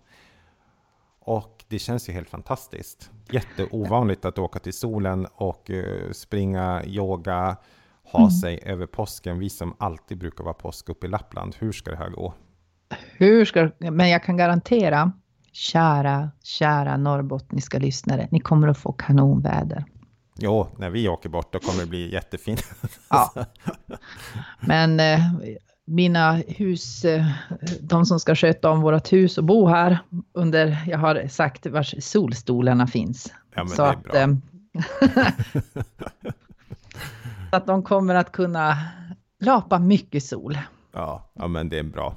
Och 1.24 1.64
det 1.68 1.78
känns 1.78 2.08
ju 2.08 2.12
helt 2.12 2.30
fantastiskt. 2.30 3.10
Jätteovanligt 3.30 4.24
att 4.24 4.38
åka 4.38 4.58
till 4.58 4.72
solen 4.72 5.26
och 5.34 5.70
uh, 5.70 6.12
springa 6.12 6.84
yoga, 6.84 7.56
ha 8.04 8.18
mm. 8.18 8.30
sig 8.30 8.60
över 8.64 8.86
påsken. 8.86 9.38
Vi 9.38 9.50
som 9.50 9.74
alltid 9.78 10.18
brukar 10.18 10.44
vara 10.44 10.54
påsk 10.54 10.88
uppe 10.88 11.06
i 11.06 11.10
Lappland. 11.10 11.56
Hur 11.58 11.72
ska 11.72 11.90
det 11.90 11.96
här 11.96 12.10
gå? 12.10 12.34
Hur 13.16 13.44
ska 13.44 13.70
Men 13.78 14.08
jag 14.08 14.24
kan 14.24 14.36
garantera, 14.36 15.12
kära, 15.52 16.30
kära 16.42 16.96
norrbottniska 16.96 17.78
lyssnare, 17.78 18.28
ni 18.30 18.40
kommer 18.40 18.68
att 18.68 18.78
få 18.78 18.92
kanonväder. 18.92 19.84
Jo, 20.38 20.66
när 20.78 20.90
vi 20.90 21.08
åker 21.08 21.28
bort 21.28 21.52
då 21.52 21.58
kommer 21.58 21.80
det 21.80 21.86
bli 21.86 22.12
jättefint. 22.12 22.64
Ja. 23.10 23.34
Men 24.60 25.00
eh, 25.00 25.20
mina 25.84 26.32
hus, 26.32 27.04
eh, 27.04 27.26
de 27.80 28.06
som 28.06 28.20
ska 28.20 28.34
sköta 28.34 28.70
om 28.70 28.80
vårt 28.80 29.12
hus 29.12 29.38
och 29.38 29.44
bo 29.44 29.66
här 29.66 29.98
under, 30.32 30.84
jag 30.86 30.98
har 30.98 31.28
sagt 31.28 31.66
var 31.66 32.00
solstolarna 32.00 32.86
finns. 32.86 33.32
Ja, 33.54 33.64
men 33.64 33.68
Så 33.68 33.82
det 33.82 33.88
är 33.88 33.96
bra. 33.96 34.12
Att, 34.12 35.54
eh, 35.76 35.82
att 37.54 37.66
de 37.66 37.82
kommer 37.82 38.14
att 38.14 38.32
kunna 38.32 38.78
lapa 39.40 39.78
mycket 39.78 40.24
sol. 40.24 40.58
Ja, 40.92 41.30
ja 41.32 41.48
men 41.48 41.68
det 41.68 41.78
är 41.78 41.82
bra. 41.82 42.16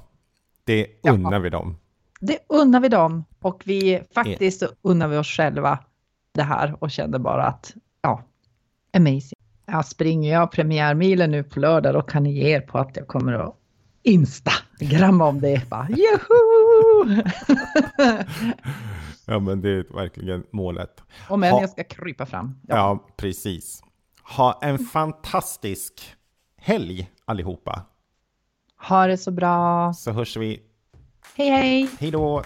Det 0.64 0.86
unnar 1.02 1.32
ja. 1.32 1.38
vi 1.38 1.50
dem. 1.50 1.76
Det 2.20 2.38
unnar 2.48 2.80
vi 2.80 2.88
dem 2.88 3.24
och 3.40 3.62
vi 3.64 4.02
faktiskt 4.14 4.62
yeah. 4.62 4.74
unnar 4.82 5.08
vi 5.08 5.16
oss 5.16 5.28
själva 5.28 5.78
det 6.32 6.42
här 6.42 6.76
och 6.78 6.90
känner 6.90 7.18
bara 7.18 7.46
att 7.46 7.74
ja, 8.02 8.22
amazing. 8.92 9.30
Ja, 9.30 9.46
Ja, 9.68 9.82
springer 9.82 10.32
jag 10.32 10.50
premiärmilen 10.50 11.30
nu 11.30 11.42
på 11.42 11.60
lördag 11.60 11.94
då 11.94 12.02
kan 12.02 12.22
ni 12.22 12.32
ge 12.32 12.56
er 12.56 12.60
på 12.60 12.78
att 12.78 12.96
jag 12.96 13.06
kommer 13.06 13.32
att 13.32 13.54
instagramma 14.02 15.26
om 15.26 15.40
det. 15.40 15.70
Bara, 15.70 15.88
Juhu! 15.88 17.22
ja, 19.26 19.38
men 19.38 19.60
det 19.60 19.70
är 19.70 19.94
verkligen 19.94 20.44
målet. 20.50 21.02
Om 21.28 21.42
än 21.42 21.48
jag 21.48 21.70
ska 21.70 21.84
krypa 21.84 22.26
fram. 22.26 22.60
Ja. 22.68 22.76
ja, 22.76 23.04
precis. 23.16 23.82
Ha 24.28 24.58
en 24.62 24.78
fantastisk 24.78 25.92
helg 26.56 27.10
allihopa. 27.24 27.82
Ha 28.88 29.06
det 29.06 29.18
så 29.18 29.30
bra. 29.30 29.92
Så 29.94 30.12
hörs 30.12 30.36
vi. 30.36 30.62
Hej 31.36 31.50
hej. 31.50 31.88
Hej 31.98 32.10
då. 32.10 32.42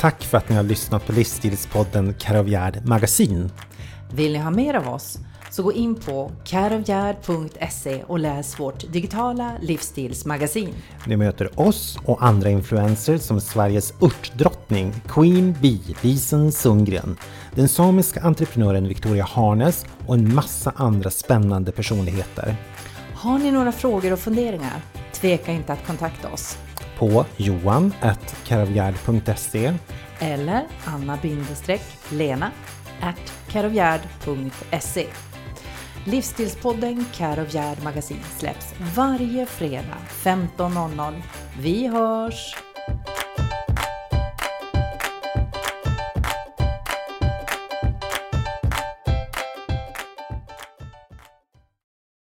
Tack 0.00 0.24
för 0.24 0.38
att 0.38 0.48
ni 0.48 0.56
har 0.56 0.62
lyssnat 0.62 1.06
på 1.06 1.12
livsstilspodden 1.12 2.14
Karavjärd 2.14 2.86
Magasin. 2.88 3.50
Vill 4.12 4.32
ni 4.32 4.38
ha 4.38 4.50
mer 4.50 4.74
av 4.74 4.88
oss? 4.88 5.18
Så 5.54 5.62
gå 5.62 5.72
in 5.72 5.94
på 5.94 6.32
karavjärd.se 6.44 8.02
och 8.06 8.18
läs 8.18 8.60
vårt 8.60 8.92
digitala 8.92 9.52
livsstilsmagasin. 9.60 10.74
Ni 11.06 11.16
möter 11.16 11.60
oss 11.60 11.98
och 12.04 12.24
andra 12.24 12.50
influencers 12.50 13.22
som 13.22 13.40
Sveriges 13.40 13.92
örtdrottning 14.02 14.92
Queen 15.08 15.54
Bee 15.62 15.80
Lisen 16.00 16.52
Sundgren, 16.52 17.16
den 17.54 17.68
samiska 17.68 18.20
entreprenören 18.20 18.88
Victoria 18.88 19.24
Harnes 19.24 19.86
och 20.06 20.14
en 20.14 20.34
massa 20.34 20.72
andra 20.76 21.10
spännande 21.10 21.72
personligheter. 21.72 22.56
Har 23.14 23.38
ni 23.38 23.50
några 23.50 23.72
frågor 23.72 24.12
och 24.12 24.18
funderingar? 24.18 24.82
Tveka 25.12 25.52
inte 25.52 25.72
att 25.72 25.86
kontakta 25.86 26.32
oss. 26.32 26.58
På 26.98 27.24
johan.karavjärd.se 27.36 29.74
eller 30.18 30.66
anna-lena 30.84 32.50
karovgärd.se 33.48 35.06
Livsstilspodden 36.06 37.04
Care 37.14 37.42
of 37.42 37.52
Gerd 37.52 37.82
Magasin 37.82 38.20
släpps 38.38 38.74
varje 38.94 39.46
fredag 39.46 39.98
15.00. 40.22 41.22
Vi 41.60 41.88
hörs! 41.88 42.56